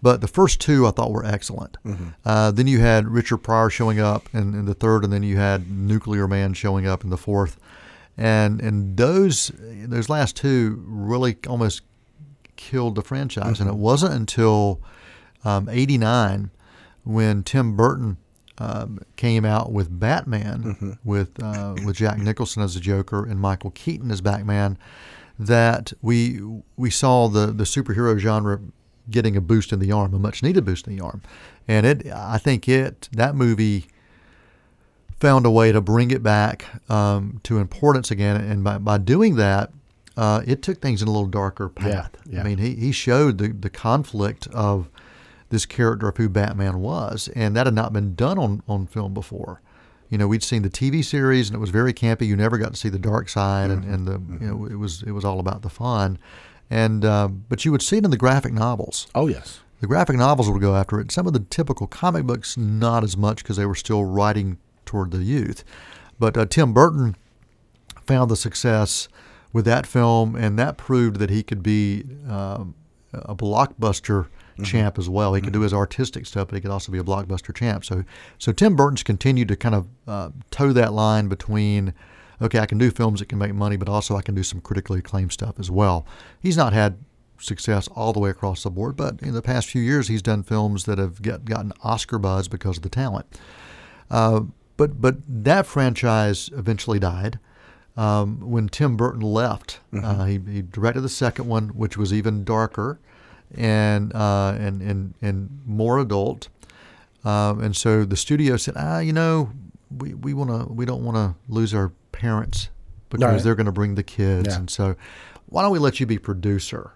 But 0.00 0.20
the 0.20 0.28
first 0.28 0.60
two 0.60 0.86
I 0.86 0.90
thought 0.90 1.12
were 1.12 1.24
excellent. 1.24 1.76
Uh, 2.24 2.50
then 2.50 2.66
you 2.66 2.80
had 2.80 3.06
Richard 3.08 3.38
Pryor 3.38 3.70
showing 3.70 4.00
up 4.00 4.28
in, 4.32 4.52
in 4.54 4.64
the 4.64 4.74
third, 4.74 5.04
and 5.04 5.12
then 5.12 5.22
you 5.22 5.36
had 5.36 5.70
Nuclear 5.70 6.26
Man 6.26 6.54
showing 6.54 6.86
up 6.88 7.04
in 7.04 7.10
the 7.10 7.16
fourth, 7.16 7.56
and 8.16 8.60
and 8.60 8.96
those 8.96 9.52
those 9.86 10.08
last 10.08 10.36
two 10.36 10.82
really 10.86 11.36
almost 11.46 11.82
killed 12.56 12.96
the 12.96 13.02
franchise. 13.02 13.60
And 13.60 13.68
it 13.70 13.76
wasn't 13.76 14.14
until 14.14 14.80
um, 15.44 15.68
'89 15.68 16.50
when 17.04 17.42
Tim 17.44 17.76
Burton 17.76 18.16
um, 18.58 19.00
came 19.16 19.44
out 19.44 19.72
with 19.72 19.98
Batman 19.98 20.98
with 21.04 21.42
uh, 21.42 21.74
with 21.84 21.96
Jack 21.96 22.18
Nicholson 22.18 22.62
as 22.62 22.74
the 22.74 22.80
Joker 22.80 23.24
and 23.24 23.40
Michael 23.40 23.70
Keaton 23.70 24.10
as 24.10 24.20
Batman 24.20 24.78
that 25.38 25.92
we 26.02 26.40
we 26.76 26.90
saw 26.90 27.28
the 27.28 27.46
the 27.46 27.64
superhero 27.64 28.16
genre 28.18 28.60
getting 29.10 29.36
a 29.36 29.40
boost 29.40 29.72
in 29.72 29.78
the 29.78 29.90
arm, 29.90 30.14
a 30.14 30.18
much 30.18 30.42
needed 30.42 30.64
boost 30.64 30.86
in 30.86 30.96
the 30.96 31.02
arm, 31.02 31.22
and 31.66 31.86
it 31.86 32.06
I 32.12 32.38
think 32.38 32.68
it 32.68 33.08
that 33.12 33.34
movie 33.34 33.86
found 35.22 35.46
a 35.46 35.50
way 35.50 35.70
to 35.70 35.80
bring 35.80 36.10
it 36.10 36.22
back 36.22 36.66
um, 36.90 37.40
to 37.44 37.58
importance 37.58 38.10
again, 38.10 38.40
and 38.40 38.64
by, 38.64 38.76
by 38.76 38.98
doing 38.98 39.36
that, 39.36 39.70
uh, 40.16 40.42
it 40.44 40.62
took 40.62 40.80
things 40.80 41.00
in 41.00 41.06
a 41.06 41.10
little 41.12 41.28
darker 41.28 41.68
path. 41.68 42.16
Yeah, 42.26 42.34
yeah. 42.34 42.40
I 42.40 42.42
mean, 42.42 42.58
he, 42.58 42.74
he 42.74 42.90
showed 42.90 43.38
the, 43.38 43.48
the 43.48 43.70
conflict 43.70 44.48
of 44.48 44.88
this 45.52 45.66
character 45.66 46.08
of 46.08 46.16
who 46.16 46.30
Batman 46.30 46.80
was, 46.80 47.28
and 47.36 47.54
that 47.54 47.66
had 47.66 47.74
not 47.74 47.92
been 47.92 48.14
done 48.14 48.38
on, 48.38 48.62
on 48.66 48.86
film 48.86 49.12
before. 49.12 49.60
You 50.08 50.16
know, 50.16 50.26
we'd 50.26 50.42
seen 50.42 50.62
the 50.62 50.70
TV 50.70 51.04
series, 51.04 51.48
and 51.48 51.54
it 51.54 51.60
was 51.60 51.68
very 51.68 51.92
campy. 51.92 52.26
You 52.26 52.36
never 52.36 52.56
got 52.56 52.70
to 52.70 52.76
see 52.76 52.88
the 52.88 52.98
dark 52.98 53.28
side, 53.28 53.70
and, 53.70 53.84
and 53.84 54.06
the 54.06 54.20
you 54.40 54.50
know 54.50 54.64
it 54.64 54.76
was 54.76 55.02
it 55.02 55.12
was 55.12 55.24
all 55.24 55.38
about 55.38 55.60
the 55.60 55.68
fun, 55.68 56.18
and 56.70 57.04
uh, 57.04 57.28
but 57.28 57.64
you 57.64 57.70
would 57.70 57.82
see 57.82 57.98
it 57.98 58.04
in 58.04 58.10
the 58.10 58.16
graphic 58.16 58.52
novels. 58.52 59.06
Oh 59.14 59.28
yes. 59.28 59.60
The 59.80 59.86
graphic 59.86 60.16
novels 60.16 60.48
would 60.48 60.60
go 60.60 60.76
after 60.76 61.00
it. 61.00 61.10
Some 61.10 61.26
of 61.26 61.32
the 61.32 61.40
typical 61.40 61.86
comic 61.88 62.24
books, 62.24 62.56
not 62.56 63.02
as 63.02 63.16
much 63.16 63.42
because 63.42 63.56
they 63.56 63.66
were 63.66 63.74
still 63.74 64.04
writing 64.04 64.58
toward 64.86 65.10
the 65.10 65.24
youth. 65.24 65.64
But 66.20 66.36
uh, 66.36 66.46
Tim 66.46 66.72
Burton 66.72 67.16
found 68.06 68.30
the 68.30 68.36
success 68.36 69.08
with 69.52 69.64
that 69.64 69.86
film, 69.86 70.36
and 70.36 70.56
that 70.58 70.76
proved 70.76 71.18
that 71.18 71.30
he 71.30 71.42
could 71.42 71.64
be 71.64 72.04
um, 72.28 72.76
a 73.12 73.34
blockbuster 73.34 74.28
champ 74.62 74.98
as 74.98 75.08
well. 75.08 75.34
He 75.34 75.40
could 75.40 75.52
do 75.52 75.60
his 75.60 75.72
artistic 75.72 76.26
stuff, 76.26 76.48
but 76.48 76.56
he 76.56 76.60
could 76.60 76.70
also 76.70 76.92
be 76.92 76.98
a 76.98 77.04
blockbuster 77.04 77.54
champ. 77.54 77.84
So, 77.84 78.04
so 78.38 78.52
Tim 78.52 78.76
Burton's 78.76 79.02
continued 79.02 79.48
to 79.48 79.56
kind 79.56 79.74
of 79.74 79.88
uh, 80.06 80.30
toe 80.50 80.72
that 80.72 80.92
line 80.92 81.28
between, 81.28 81.94
okay, 82.40 82.58
I 82.58 82.66
can 82.66 82.78
do 82.78 82.90
films 82.90 83.20
that 83.20 83.28
can 83.28 83.38
make 83.38 83.54
money, 83.54 83.76
but 83.76 83.88
also 83.88 84.16
I 84.16 84.22
can 84.22 84.34
do 84.34 84.42
some 84.42 84.60
critically 84.60 84.98
acclaimed 84.98 85.32
stuff 85.32 85.58
as 85.58 85.70
well. 85.70 86.06
He's 86.40 86.56
not 86.56 86.72
had 86.72 86.98
success 87.38 87.88
all 87.88 88.12
the 88.12 88.20
way 88.20 88.30
across 88.30 88.62
the 88.62 88.70
board, 88.70 88.96
but 88.96 89.20
in 89.20 89.32
the 89.32 89.42
past 89.42 89.68
few 89.68 89.82
years, 89.82 90.08
he's 90.08 90.22
done 90.22 90.42
films 90.42 90.84
that 90.84 90.98
have 90.98 91.20
get, 91.22 91.44
gotten 91.44 91.72
Oscar 91.82 92.18
buzz 92.18 92.48
because 92.48 92.76
of 92.76 92.82
the 92.82 92.88
talent. 92.88 93.26
Uh, 94.10 94.42
but 94.76 95.00
but 95.00 95.16
that 95.26 95.66
franchise 95.66 96.50
eventually 96.56 96.98
died 96.98 97.38
um, 97.96 98.40
when 98.40 98.68
Tim 98.68 98.96
Burton 98.96 99.20
left. 99.20 99.80
Uh, 99.92 100.24
he, 100.24 100.40
he 100.48 100.62
directed 100.62 101.02
the 101.02 101.08
second 101.08 101.46
one, 101.46 101.68
which 101.70 101.96
was 101.96 102.12
even 102.12 102.44
darker 102.44 102.98
and 103.56 104.14
uh, 104.14 104.56
and 104.58 104.80
and 104.82 105.14
and 105.22 105.60
more 105.66 105.98
adult. 105.98 106.48
Um, 107.24 107.60
and 107.62 107.76
so 107.76 108.04
the 108.04 108.16
studio 108.16 108.56
said, 108.56 108.74
ah, 108.76 108.98
you 108.98 109.12
know, 109.12 109.50
we, 109.96 110.14
we 110.14 110.34
want 110.34 110.50
to 110.50 110.72
we 110.72 110.84
don't 110.84 111.04
want 111.04 111.16
to 111.16 111.34
lose 111.52 111.72
our 111.74 111.92
parents 112.10 112.68
because 113.10 113.22
Right. 113.34 113.42
they're 113.42 113.54
going 113.54 113.66
to 113.66 113.72
bring 113.72 113.94
the 113.94 114.02
kids, 114.02 114.48
Yeah. 114.48 114.56
and 114.58 114.70
so 114.70 114.96
why 115.46 115.62
don't 115.62 115.70
we 115.70 115.78
let 115.78 116.00
you 116.00 116.06
be 116.06 116.18
producer, 116.18 116.92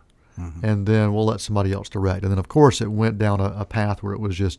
and 0.63 0.87
then 0.87 1.15
we'll 1.15 1.27
let 1.27 1.41
somebody 1.41 1.73
else 1.73 1.89
direct. 1.89 2.23
And 2.23 2.31
then 2.33 2.39
of 2.39 2.49
course 2.49 2.81
it 2.81 2.91
went 2.91 3.19
down 3.19 3.41
a, 3.41 3.55
a 3.59 3.65
path 3.65 4.03
where 4.03 4.13
it 4.15 4.21
was 4.21 4.35
just 4.37 4.59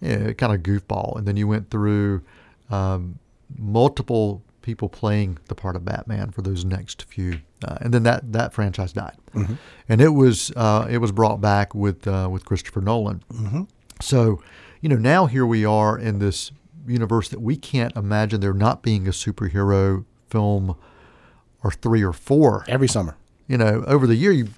yeah, 0.00 0.32
kind 0.32 0.52
of 0.54 0.60
goofball. 0.62 1.16
And 1.16 1.26
then 1.26 1.36
you 1.36 1.48
went 1.48 1.70
through 1.70 2.22
um, 2.70 3.18
multiple 3.56 4.42
people 4.66 4.88
playing 4.88 5.38
the 5.46 5.54
part 5.54 5.76
of 5.76 5.84
Batman 5.84 6.32
for 6.32 6.42
those 6.42 6.64
next 6.64 7.04
few, 7.04 7.38
uh, 7.64 7.78
and 7.80 7.94
then 7.94 8.02
that 8.02 8.32
that 8.32 8.52
franchise 8.52 8.92
died, 8.92 9.16
and 9.88 10.00
it 10.00 10.10
was 10.10 10.50
uh, 10.56 10.86
it 10.90 10.98
was 10.98 11.12
brought 11.12 11.40
back 11.40 11.74
with 11.74 12.06
uh, 12.06 12.28
with 12.30 12.44
Christopher 12.44 12.80
Nolan. 12.82 13.22
So, 14.02 14.42
you 14.82 14.88
know, 14.90 14.96
now 14.96 15.26
here 15.26 15.46
we 15.46 15.64
are 15.64 15.96
in 15.98 16.18
this 16.18 16.50
universe 16.86 17.28
that 17.30 17.40
we 17.40 17.56
can't 17.56 17.96
imagine 17.96 18.40
there 18.40 18.52
not 18.52 18.82
being 18.82 19.06
a 19.08 19.12
superhero 19.12 20.04
film 20.28 20.76
or 21.64 21.70
three 21.70 22.02
or 22.04 22.12
four 22.12 22.64
Every 22.68 22.88
summer. 22.88 23.16
you 23.48 23.56
know, 23.56 23.84
over 23.86 24.06
the 24.06 24.16
year, 24.16 24.32
you 24.32 24.48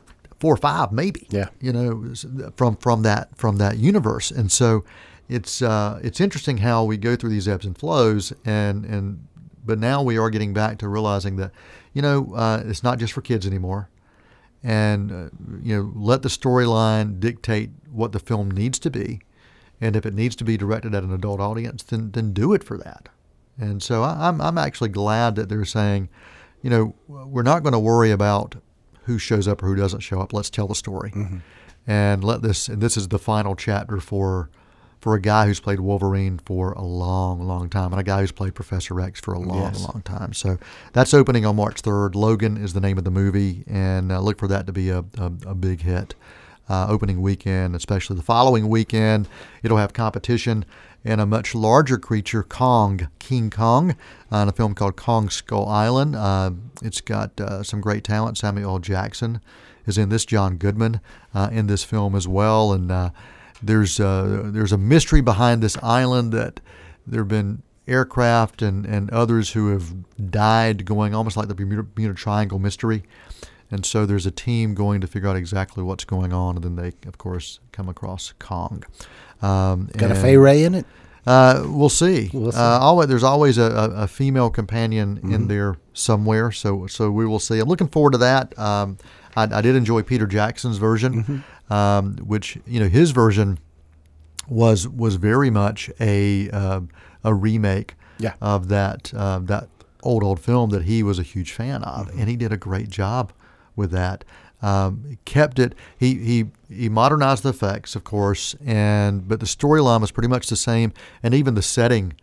four 0.41 0.55
or 0.55 0.57
five 0.57 0.91
maybe. 0.91 1.27
Yeah. 1.31 1.49
You 1.61 1.73
know, 1.73 2.15
from 2.57 2.77
from 2.77 3.03
that 3.03 3.37
from 3.37 3.59
that 3.59 3.77
universe, 3.77 4.31
and 4.31 4.51
so 4.51 4.85
it's 5.29 5.61
uh, 5.63 6.01
it's 6.03 6.21
interesting 6.21 6.59
how 6.59 6.85
we 6.85 6.97
go 6.97 7.15
through 7.15 7.31
these 7.31 7.47
ebbs 7.47 7.67
and 7.67 7.77
flows, 7.79 8.33
and 8.45 8.85
and 8.87 9.27
but 9.69 9.79
now 9.79 10.03
we 10.03 10.17
are 10.19 10.31
getting 10.31 10.55
back 10.55 10.79
to 10.79 10.89
realizing 10.89 11.37
that, 11.37 11.53
you 11.93 12.03
know, 12.03 12.33
uh, 12.35 12.63
it's 12.65 12.83
not 12.83 12.99
just 12.99 13.13
for 13.13 13.21
kids 13.21 13.47
anymore, 13.47 13.91
and 14.65 15.13
uh, 15.13 15.29
you 15.63 15.77
know, 15.77 15.93
let 15.95 16.23
the 16.23 16.29
storyline 16.31 17.21
dictate 17.21 17.71
what 17.93 18.13
the 18.13 18.19
film 18.19 18.51
needs 18.51 18.79
to 18.81 18.91
be, 18.91 19.21
and 19.81 19.95
if 19.95 20.07
it 20.07 20.15
needs 20.15 20.35
to 20.37 20.45
be 20.45 20.57
directed 20.57 20.95
at 20.95 21.05
an 21.05 21.13
adult 21.13 21.39
audience, 21.39 21.83
then 21.85 22.11
then 22.13 22.33
do 22.33 22.55
it 22.55 22.65
for 22.65 22.79
that. 22.79 23.11
And 23.61 23.83
so 23.83 24.03
I, 24.03 24.29
I'm 24.29 24.41
I'm 24.41 24.59
actually 24.59 24.89
glad 24.89 25.37
that 25.37 25.49
they're 25.49 25.65
saying, 25.65 26.09
you 26.63 26.71
know, 26.71 26.95
we're 27.07 27.43
not 27.43 27.63
going 27.63 27.75
to 27.75 27.79
worry 27.79 28.11
about 28.11 28.57
who 29.03 29.19
shows 29.19 29.47
up 29.47 29.63
or 29.63 29.67
who 29.67 29.77
doesn't 29.77 30.01
show 30.01 30.21
up. 30.21 30.33
Let's 30.33 30.51
tell 30.51 30.67
the 30.67 30.75
story, 30.75 31.13
and 31.87 32.25
let 32.25 32.41
this. 32.43 32.69
And 32.69 32.81
this 32.81 32.97
is 32.97 33.09
the 33.09 33.19
final 33.19 33.55
chapter 33.55 34.01
for 34.01 34.49
for 35.01 35.15
a 35.15 35.21
guy 35.21 35.47
who's 35.47 35.61
played 35.61 35.81
Wolverine 35.81 36.39
for 36.45 36.73
a 36.73 36.83
long, 36.83 37.41
long 37.41 37.69
time, 37.71 37.93
and 37.93 38.01
a 38.01 38.05
guy 38.05 38.21
who's 38.21 38.33
played 38.33 38.55
Professor 38.55 39.01
X 39.01 39.21
for 39.21 39.33
a 39.35 39.39
long, 39.39 39.59
Yes. 39.73 39.83
long 39.85 40.03
time. 40.05 40.33
So 40.33 40.59
that's 40.93 41.15
opening 41.15 41.47
on 41.47 41.57
March 41.57 41.83
3rd. 41.83 42.15
Logan 42.15 42.57
is 42.57 42.73
the 42.73 42.81
name 42.81 42.99
of 42.99 43.05
the 43.05 43.11
movie, 43.11 43.65
and 43.69 44.11
uh, 44.11 44.21
look 44.21 44.39
for 44.39 44.49
that 44.49 44.67
to 44.67 44.73
be 44.73 44.91
a, 44.91 44.99
a, 45.19 45.33
a 45.47 45.55
big 45.55 45.83
hit. 45.83 46.15
Uh, 46.69 46.87
opening 46.91 47.23
weekend, 47.23 47.75
especially 47.75 48.15
the 48.15 48.23
following 48.23 48.69
weekend, 48.69 49.27
it'll 49.63 49.79
have 49.79 49.95
competition. 49.95 50.67
and 51.05 51.19
a 51.21 51.25
much 51.25 51.55
larger 51.55 51.97
creature, 51.97 52.43
Kong, 52.43 53.09
King 53.21 53.49
Kong, 53.51 53.97
uh, 54.31 54.37
in 54.39 54.49
a 54.49 54.53
film 54.53 54.75
called 54.75 54.95
Kong 54.97 55.31
Skull 55.31 55.67
Island. 55.67 56.15
Uh, 56.17 56.51
it's 56.83 57.01
got 57.01 57.41
uh, 57.41 57.63
some 57.63 57.81
great 57.81 58.05
talent. 58.05 58.37
Samuel 58.37 58.73
L. 58.73 58.79
Jackson 58.81 59.41
is 59.87 59.97
in 59.97 60.09
this. 60.11 60.27
John 60.27 60.57
Goodman 60.59 61.01
uh, 61.33 61.49
in 61.53 61.69
this 61.69 61.85
film 61.85 62.15
as 62.15 62.29
well, 62.29 62.73
and 62.75 62.91
uh, 62.93 63.11
there's 63.63 64.01
uh, 64.01 64.43
there's 64.47 64.73
a 64.73 64.79
mystery 64.79 65.21
behind 65.21 65.63
this 65.63 65.77
island 65.83 66.33
that 66.33 66.61
there 67.07 67.21
have 67.21 67.29
been 67.29 67.63
aircraft 67.87 68.63
and, 68.63 68.85
and 68.85 69.11
others 69.11 69.51
who 69.51 69.71
have 69.73 70.31
died 70.31 70.85
going 70.85 71.15
almost 71.15 71.37
like 71.37 71.49
the 71.49 71.55
Bermuda, 71.55 71.83
Bermuda 71.83 72.15
Triangle 72.15 72.59
mystery. 72.59 73.03
And 73.71 73.85
so 73.85 74.07
there's 74.07 74.27
a 74.27 74.31
team 74.31 74.75
going 74.75 75.01
to 75.01 75.07
figure 75.07 75.29
out 75.29 75.37
exactly 75.37 75.83
what's 75.83 76.05
going 76.05 76.33
on, 76.33 76.57
and 76.57 76.65
then 76.65 76.77
they, 76.77 76.93
of 77.07 77.19
course, 77.19 77.61
come 77.73 77.89
across 77.89 78.33
Kong. 78.39 78.83
Um, 79.43 79.91
Got 79.97 80.11
a 80.11 80.15
Fay 80.15 80.37
Wray 80.37 80.65
in 80.65 80.75
it? 80.75 80.87
Uh, 81.27 81.63
we'll 81.67 81.91
see. 81.91 82.31
We'll 82.33 82.53
see. 82.53 82.59
Uh, 82.59 82.79
always, 82.79 83.09
there's 83.09 83.23
always 83.23 83.59
a, 83.59 83.93
a, 83.95 84.09
female 84.09 84.49
companion 84.49 85.17
mm-hmm. 85.17 85.35
in 85.35 85.49
there 85.49 85.77
somewhere, 85.93 86.51
so 86.51 86.87
so 86.87 87.11
we 87.11 87.27
will 87.27 87.39
see. 87.39 87.59
I'm 87.59 87.69
looking 87.69 87.89
forward 87.89 88.13
to 88.13 88.19
that. 88.19 88.59
Um, 88.59 88.97
I, 89.37 89.43
I, 89.43 89.61
did 89.61 89.77
enjoy 89.77 90.03
Peter 90.03 90.27
Jackson's 90.27 90.79
version, 90.79 91.23
mm-hmm. 91.23 91.39
Um, 91.71 92.17
which 92.17 92.59
you 92.67 92.81
know 92.81 92.89
his 92.89 93.11
version 93.11 93.59
was 94.49 94.89
was 94.89 95.17
very 95.17 95.51
much 95.51 95.91
a 96.01 96.51
uh, 96.51 96.81
a 97.25 97.35
remake 97.35 97.95
yeah. 98.19 98.35
of 98.41 98.69
that 98.69 99.13
uh, 99.15 99.39
that 99.41 99.69
old 100.03 100.23
old 100.23 100.41
film 100.41 100.71
that 100.71 100.85
he 100.85 101.03
was 101.03 101.19
a 101.19 101.23
huge 101.23 101.53
fan 101.53 101.83
of, 101.83 102.09
mm-hmm. 102.09 102.21
and 102.21 102.29
he 102.29 102.37
did 102.37 102.53
a 102.53 102.57
great 102.57 102.89
job 102.89 103.33
with 103.77 103.91
that. 103.91 104.25
Um, 104.61 105.19
kept 105.25 105.61
it. 105.61 105.75
He, 105.97 106.15
he 106.15 106.47
he 106.69 106.89
modernized 106.89 107.45
the 107.45 107.51
effects, 107.51 107.95
of 107.95 108.05
course, 108.05 108.57
and 108.65 109.27
but 109.29 109.41
the 109.41 109.47
storyline 109.47 110.01
was 110.01 110.11
pretty 110.11 110.29
much 110.29 110.49
the 110.49 110.57
same, 110.57 110.93
and 111.23 111.33
even 111.33 111.55
the 111.55 111.63
setting 111.63 112.15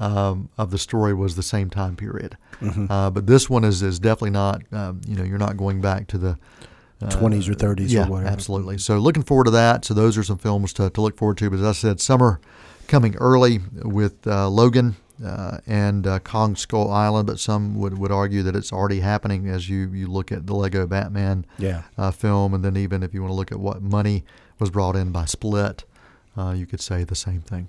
um, 0.00 0.48
of 0.58 0.70
the 0.70 0.78
story 0.78 1.14
was 1.14 1.36
the 1.36 1.42
same 1.42 1.70
time 1.70 1.94
period. 1.94 2.36
Mm-hmm. 2.60 2.90
Uh, 2.90 3.10
but 3.10 3.26
this 3.26 3.48
one 3.48 3.62
is 3.62 3.82
is 3.82 4.00
definitely 4.00 4.30
not. 4.30 4.62
Um, 4.72 5.00
you 5.06 5.14
know, 5.14 5.22
you're 5.22 5.38
not 5.38 5.56
going 5.56 5.80
back 5.80 6.08
to 6.08 6.18
the 6.18 6.38
uh, 7.02 7.10
twenties 7.10 7.48
uh, 7.48 7.52
or 7.52 7.54
thirties 7.54 7.92
yeah, 7.92 8.06
or 8.06 8.10
whatever. 8.10 8.30
Absolutely. 8.30 8.78
So 8.78 8.98
looking 8.98 9.22
forward 9.22 9.44
to 9.44 9.50
that. 9.52 9.84
So 9.84 9.94
those 9.94 10.16
are 10.16 10.24
some 10.24 10.38
films 10.38 10.72
to, 10.74 10.90
to 10.90 11.00
look 11.00 11.16
forward 11.16 11.38
to. 11.38 11.50
But 11.50 11.60
as 11.60 11.66
I 11.66 11.72
said, 11.72 12.00
summer 12.00 12.40
coming 12.86 13.16
early 13.16 13.60
with 13.82 14.26
uh, 14.26 14.48
Logan 14.48 14.96
uh, 15.24 15.58
and 15.66 16.06
uh, 16.06 16.18
Kong 16.20 16.56
Skull 16.56 16.90
Island, 16.90 17.26
but 17.26 17.38
some 17.38 17.74
would, 17.76 17.98
would 17.98 18.12
argue 18.12 18.42
that 18.42 18.54
it's 18.54 18.72
already 18.72 19.00
happening 19.00 19.48
as 19.48 19.68
you, 19.68 19.88
you 19.92 20.06
look 20.06 20.30
at 20.30 20.46
the 20.46 20.54
Lego 20.54 20.86
Batman 20.86 21.46
yeah. 21.58 21.82
uh, 21.96 22.10
film, 22.10 22.54
and 22.54 22.64
then 22.64 22.76
even 22.76 23.02
if 23.02 23.14
you 23.14 23.22
want 23.22 23.30
to 23.32 23.34
look 23.34 23.50
at 23.50 23.58
what 23.58 23.82
money 23.82 24.24
was 24.58 24.70
brought 24.70 24.94
in 24.94 25.12
by 25.12 25.24
Split, 25.24 25.84
uh, 26.36 26.54
you 26.56 26.66
could 26.66 26.80
say 26.80 27.02
the 27.02 27.14
same 27.14 27.40
thing. 27.40 27.68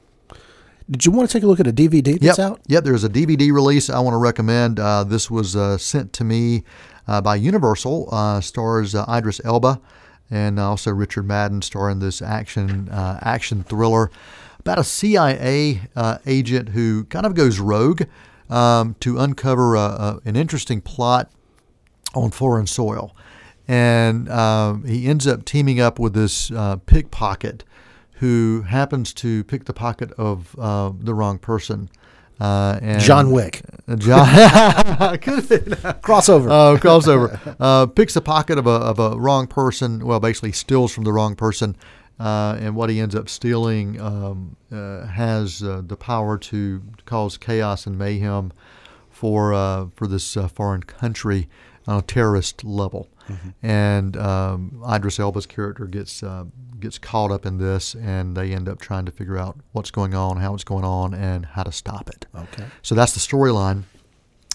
Did 0.89 1.05
you 1.05 1.11
want 1.11 1.29
to 1.29 1.33
take 1.33 1.43
a 1.43 1.47
look 1.47 1.59
at 1.59 1.67
a 1.67 1.73
DVD 1.73 2.19
that's 2.19 2.37
yep. 2.37 2.39
out? 2.39 2.61
Yep, 2.67 2.83
there's 2.85 3.03
a 3.03 3.09
DVD 3.09 3.51
release 3.51 3.89
I 3.89 3.99
want 3.99 4.13
to 4.13 4.19
recommend. 4.19 4.79
Uh, 4.79 5.03
this 5.03 5.29
was 5.29 5.55
uh, 5.55 5.77
sent 5.77 6.13
to 6.13 6.23
me 6.23 6.63
by 7.05 7.35
Universal, 7.35 8.41
stars 8.41 8.95
Idris 8.95 9.41
Elba 9.43 9.81
and 10.29 10.59
also 10.59 10.91
Richard 10.91 11.25
Madden 11.25 11.61
starring 11.61 11.99
this 11.99 12.21
action 12.21 12.89
action 12.91 13.63
thriller 13.63 14.11
about 14.67 14.79
a 14.79 14.83
CIA 14.83 15.81
uh, 15.95 16.17
agent 16.25 16.69
who 16.69 17.05
kind 17.05 17.25
of 17.25 17.35
goes 17.35 17.57
rogue 17.57 18.01
um, 18.49 18.97
to 18.99 19.17
uncover 19.17 19.75
a, 19.75 19.79
a, 19.79 20.19
an 20.25 20.35
interesting 20.35 20.81
plot 20.81 21.31
on 22.13 22.31
foreign 22.31 22.67
soil. 22.67 23.15
And 23.65 24.29
um, 24.29 24.83
he 24.83 25.07
ends 25.07 25.25
up 25.25 25.45
teaming 25.45 25.79
up 25.79 25.99
with 25.99 26.13
this 26.13 26.51
uh, 26.51 26.77
pickpocket 26.85 27.63
who 28.19 28.63
happens 28.67 29.13
to 29.15 29.43
pick 29.45 29.65
the 29.65 29.73
pocket 29.73 30.11
of 30.13 30.55
uh, 30.59 30.91
the 30.97 31.13
wrong 31.13 31.37
person. 31.37 31.89
Uh, 32.39 32.77
and 32.81 33.01
John 33.01 33.31
Wick. 33.31 33.61
John 33.97 34.27
crossover. 35.17 36.51
Oh, 36.51 36.77
crossover. 36.79 37.55
Uh, 37.59 37.87
picks 37.87 38.13
the 38.13 38.21
pocket 38.21 38.57
of 38.59 38.67
a, 38.67 38.71
of 38.71 38.99
a 38.99 39.17
wrong 39.17 39.47
person. 39.47 40.05
Well, 40.05 40.19
basically 40.19 40.51
steals 40.51 40.93
from 40.93 41.03
the 41.03 41.13
wrong 41.13 41.35
person 41.35 41.75
uh, 42.19 42.57
and 42.59 42.75
what 42.75 42.89
he 42.89 42.99
ends 42.99 43.15
up 43.15 43.29
stealing 43.29 43.99
um, 44.01 44.55
uh, 44.71 45.05
has 45.05 45.61
uh, 45.61 45.81
the 45.85 45.95
power 45.95 46.37
to 46.37 46.81
cause 47.05 47.37
chaos 47.37 47.85
and 47.85 47.97
mayhem 47.97 48.51
for 49.09 49.53
uh, 49.53 49.87
for 49.95 50.07
this 50.07 50.35
uh, 50.35 50.47
foreign 50.47 50.83
country 50.83 51.47
on 51.85 51.99
a 51.99 52.01
terrorist 52.01 52.63
level. 52.63 53.09
Mm-hmm. 53.27 53.49
And 53.65 54.17
um, 54.17 54.83
Idris 54.89 55.19
Elba's 55.19 55.45
character 55.45 55.85
gets 55.85 56.23
uh, 56.23 56.45
gets 56.79 56.97
caught 56.97 57.31
up 57.31 57.45
in 57.45 57.57
this, 57.57 57.95
and 57.95 58.35
they 58.35 58.53
end 58.53 58.67
up 58.69 58.79
trying 58.79 59.05
to 59.05 59.11
figure 59.11 59.37
out 59.37 59.57
what's 59.71 59.91
going 59.91 60.13
on, 60.13 60.37
how 60.37 60.53
it's 60.53 60.63
going 60.63 60.85
on, 60.85 61.13
and 61.13 61.45
how 61.45 61.63
to 61.63 61.71
stop 61.71 62.09
it. 62.09 62.25
Okay. 62.35 62.65
So 62.81 62.95
that's 62.95 63.13
the 63.13 63.19
storyline. 63.19 63.83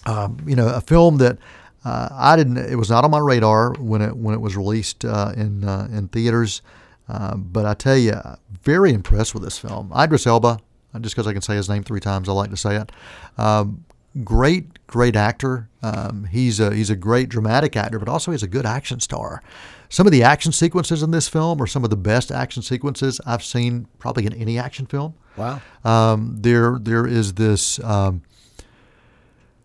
Um, 0.05 0.37
you 0.47 0.55
know, 0.55 0.67
a 0.67 0.81
film 0.81 1.17
that. 1.17 1.37
I 1.85 2.37
didn't. 2.37 2.57
It 2.57 2.77
was 2.77 2.89
not 2.89 3.03
on 3.03 3.11
my 3.11 3.19
radar 3.19 3.73
when 3.73 4.01
it 4.01 4.15
when 4.15 4.33
it 4.33 4.39
was 4.39 4.55
released 4.55 5.03
in 5.03 5.67
in 5.91 6.07
theaters. 6.07 6.61
Uh, 7.09 7.35
but 7.35 7.65
I 7.65 7.73
tell 7.73 7.97
you, 7.97 8.13
very 8.61 8.93
impressed 8.93 9.33
with 9.33 9.43
this 9.43 9.57
film. 9.57 9.91
Idris 9.93 10.25
Elba, 10.25 10.59
uh, 10.93 10.99
just 10.99 11.15
because 11.15 11.27
I 11.27 11.33
can 11.33 11.41
say 11.41 11.55
his 11.55 11.69
name 11.69 11.83
three 11.83 11.99
times, 11.99 12.29
I 12.29 12.31
like 12.31 12.49
to 12.51 12.57
say 12.57 12.77
it. 12.77 12.91
Um, 13.37 13.83
great, 14.23 14.85
great 14.87 15.15
actor. 15.15 15.69
Um, 15.81 16.25
he's 16.25 16.59
a 16.59 16.73
he's 16.73 16.89
a 16.89 16.95
great 16.95 17.29
dramatic 17.29 17.75
actor, 17.75 17.99
but 17.99 18.09
also 18.09 18.31
he's 18.31 18.43
a 18.43 18.47
good 18.47 18.65
action 18.65 18.99
star. 18.99 19.41
Some 19.89 20.07
of 20.07 20.11
the 20.11 20.23
action 20.23 20.51
sequences 20.51 21.03
in 21.03 21.11
this 21.11 21.29
film 21.29 21.61
are 21.61 21.67
some 21.67 21.83
of 21.83 21.89
the 21.89 21.97
best 21.97 22.31
action 22.31 22.63
sequences 22.63 23.21
I've 23.25 23.43
seen 23.43 23.87
probably 23.99 24.25
in 24.25 24.33
any 24.33 24.57
action 24.57 24.85
film. 24.85 25.15
Wow. 25.37 25.61
Um, 25.83 26.37
there 26.39 26.77
there 26.79 27.07
is 27.07 27.33
this 27.33 27.83
um, 27.83 28.21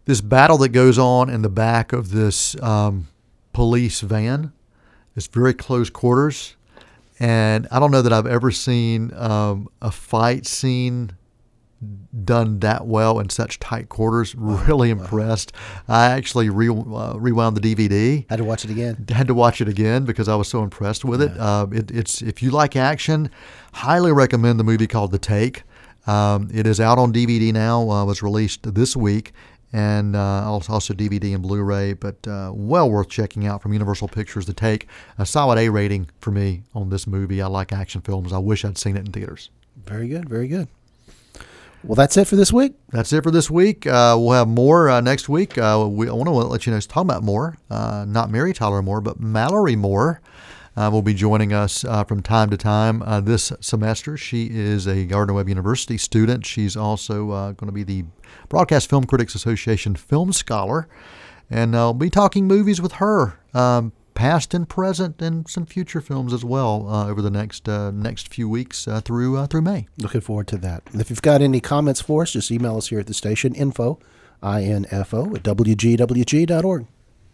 this 0.04 0.20
battle 0.20 0.58
that 0.58 0.70
goes 0.70 0.98
on 0.98 1.28
in 1.28 1.42
the 1.42 1.50
back 1.50 1.92
of 1.92 2.10
this 2.10 2.60
um, 2.62 3.08
police 3.52 4.00
van. 4.00 4.52
It's 5.16 5.26
very 5.26 5.54
close 5.54 5.90
quarters. 5.90 6.56
And 7.20 7.66
I 7.72 7.80
don't 7.80 7.90
know 7.90 8.02
that 8.02 8.12
I've 8.12 8.26
ever 8.26 8.52
seen 8.52 9.12
um, 9.14 9.68
a 9.82 9.90
fight 9.90 10.46
scene 10.46 11.17
done 12.24 12.58
that 12.60 12.86
well 12.86 13.18
in 13.20 13.28
such 13.30 13.58
tight 13.58 13.88
quarters. 13.88 14.34
Really 14.34 14.90
impressed. 14.90 15.52
I 15.86 16.06
actually 16.06 16.50
re- 16.50 16.68
uh, 16.68 17.14
rewound 17.16 17.56
the 17.56 17.60
DVD. 17.60 18.28
Had 18.28 18.38
to 18.38 18.44
watch 18.44 18.64
it 18.64 18.70
again. 18.70 19.06
Had 19.08 19.28
to 19.28 19.34
watch 19.34 19.60
it 19.60 19.68
again 19.68 20.04
because 20.04 20.28
I 20.28 20.34
was 20.34 20.48
so 20.48 20.62
impressed 20.62 21.04
with 21.04 21.20
yeah. 21.20 21.28
it. 21.28 21.38
Uh, 21.38 21.66
it. 21.72 21.90
It's 21.90 22.22
if 22.22 22.42
you 22.42 22.50
like 22.50 22.76
action, 22.76 23.30
highly 23.72 24.12
recommend 24.12 24.58
the 24.58 24.64
movie 24.64 24.86
called 24.86 25.12
The 25.12 25.18
Take. 25.18 25.62
Um, 26.06 26.48
it 26.52 26.66
is 26.66 26.80
out 26.80 26.98
on 26.98 27.12
DVD 27.12 27.52
now. 27.52 27.88
Uh, 27.88 28.04
was 28.04 28.22
released 28.22 28.74
this 28.74 28.96
week, 28.96 29.32
and 29.72 30.16
uh, 30.16 30.50
also 30.50 30.94
DVD 30.94 31.34
and 31.34 31.42
Blu-ray, 31.42 31.92
but 31.92 32.26
uh, 32.26 32.50
well 32.54 32.90
worth 32.90 33.08
checking 33.08 33.46
out 33.46 33.62
from 33.62 33.72
Universal 33.72 34.08
Pictures. 34.08 34.46
To 34.46 34.52
take 34.52 34.88
a 35.18 35.26
solid 35.26 35.58
A 35.58 35.68
rating 35.68 36.08
for 36.20 36.30
me 36.30 36.62
on 36.74 36.88
this 36.88 37.06
movie. 37.06 37.42
I 37.42 37.46
like 37.46 37.72
action 37.72 38.00
films. 38.00 38.32
I 38.32 38.38
wish 38.38 38.64
I'd 38.64 38.78
seen 38.78 38.96
it 38.96 39.06
in 39.06 39.12
theaters. 39.12 39.50
Very 39.86 40.08
good, 40.08 40.28
very 40.28 40.48
good. 40.48 40.68
Well, 41.84 41.94
that's 41.94 42.16
it 42.16 42.26
for 42.26 42.36
this 42.36 42.52
week. 42.52 42.74
That's 42.90 43.12
it 43.12 43.22
for 43.22 43.30
this 43.30 43.50
week. 43.50 43.86
Uh, 43.86 44.16
we'll 44.18 44.32
have 44.32 44.48
more 44.48 44.90
uh, 44.90 45.00
next 45.00 45.28
week. 45.28 45.56
Uh, 45.56 45.86
we, 45.88 46.08
I 46.08 46.12
want 46.12 46.26
to 46.26 46.32
let 46.32 46.66
you 46.66 46.72
know, 46.72 46.80
talk 46.80 47.02
about 47.02 47.22
Moore, 47.22 47.56
uh, 47.70 48.04
not 48.06 48.30
Mary 48.30 48.52
Tyler 48.52 48.82
Moore, 48.82 49.00
but 49.00 49.20
Mallory 49.20 49.76
Moore 49.76 50.20
uh, 50.76 50.90
will 50.92 51.02
be 51.02 51.14
joining 51.14 51.52
us 51.52 51.84
uh, 51.84 52.02
from 52.02 52.20
time 52.20 52.50
to 52.50 52.56
time 52.56 53.02
this 53.24 53.52
semester. 53.60 54.16
She 54.16 54.50
is 54.50 54.86
a 54.88 55.04
Gardner 55.04 55.34
Webb 55.34 55.48
University 55.48 55.98
student. 55.98 56.44
She's 56.44 56.76
also 56.76 57.26
going 57.26 57.66
to 57.66 57.72
be 57.72 57.84
the 57.84 58.04
Broadcast 58.48 58.90
Film 58.90 59.04
Critics 59.04 59.34
Association 59.36 59.94
Film 59.94 60.32
Scholar. 60.32 60.88
And 61.50 61.74
I'll 61.74 61.94
be 61.94 62.10
talking 62.10 62.46
movies 62.46 62.82
with 62.82 62.92
her, 62.92 63.38
um, 63.54 63.92
past 64.18 64.52
and 64.52 64.68
present, 64.68 65.22
and 65.22 65.48
some 65.48 65.64
future 65.64 66.00
films 66.00 66.32
as 66.32 66.44
well 66.44 66.88
uh, 66.88 67.08
over 67.08 67.22
the 67.22 67.30
next 67.30 67.68
uh, 67.68 67.92
next 67.92 68.34
few 68.34 68.48
weeks 68.48 68.88
through 69.04 69.46
through 69.46 69.62
May. 69.62 69.86
Looking 69.96 70.20
forward 70.20 70.48
to 70.48 70.58
that. 70.58 70.82
And 70.90 71.00
if 71.00 71.08
you've 71.08 71.22
got 71.22 71.40
any 71.40 71.60
comments 71.60 72.00
for 72.00 72.22
us, 72.22 72.32
just 72.32 72.50
email 72.50 72.76
us 72.76 72.88
here 72.88 72.98
at 72.98 73.06
the 73.06 73.14
station 73.14 73.54
info, 73.54 74.00
info 74.42 75.36
at 75.36 75.42
wgwg.org. 75.44 76.86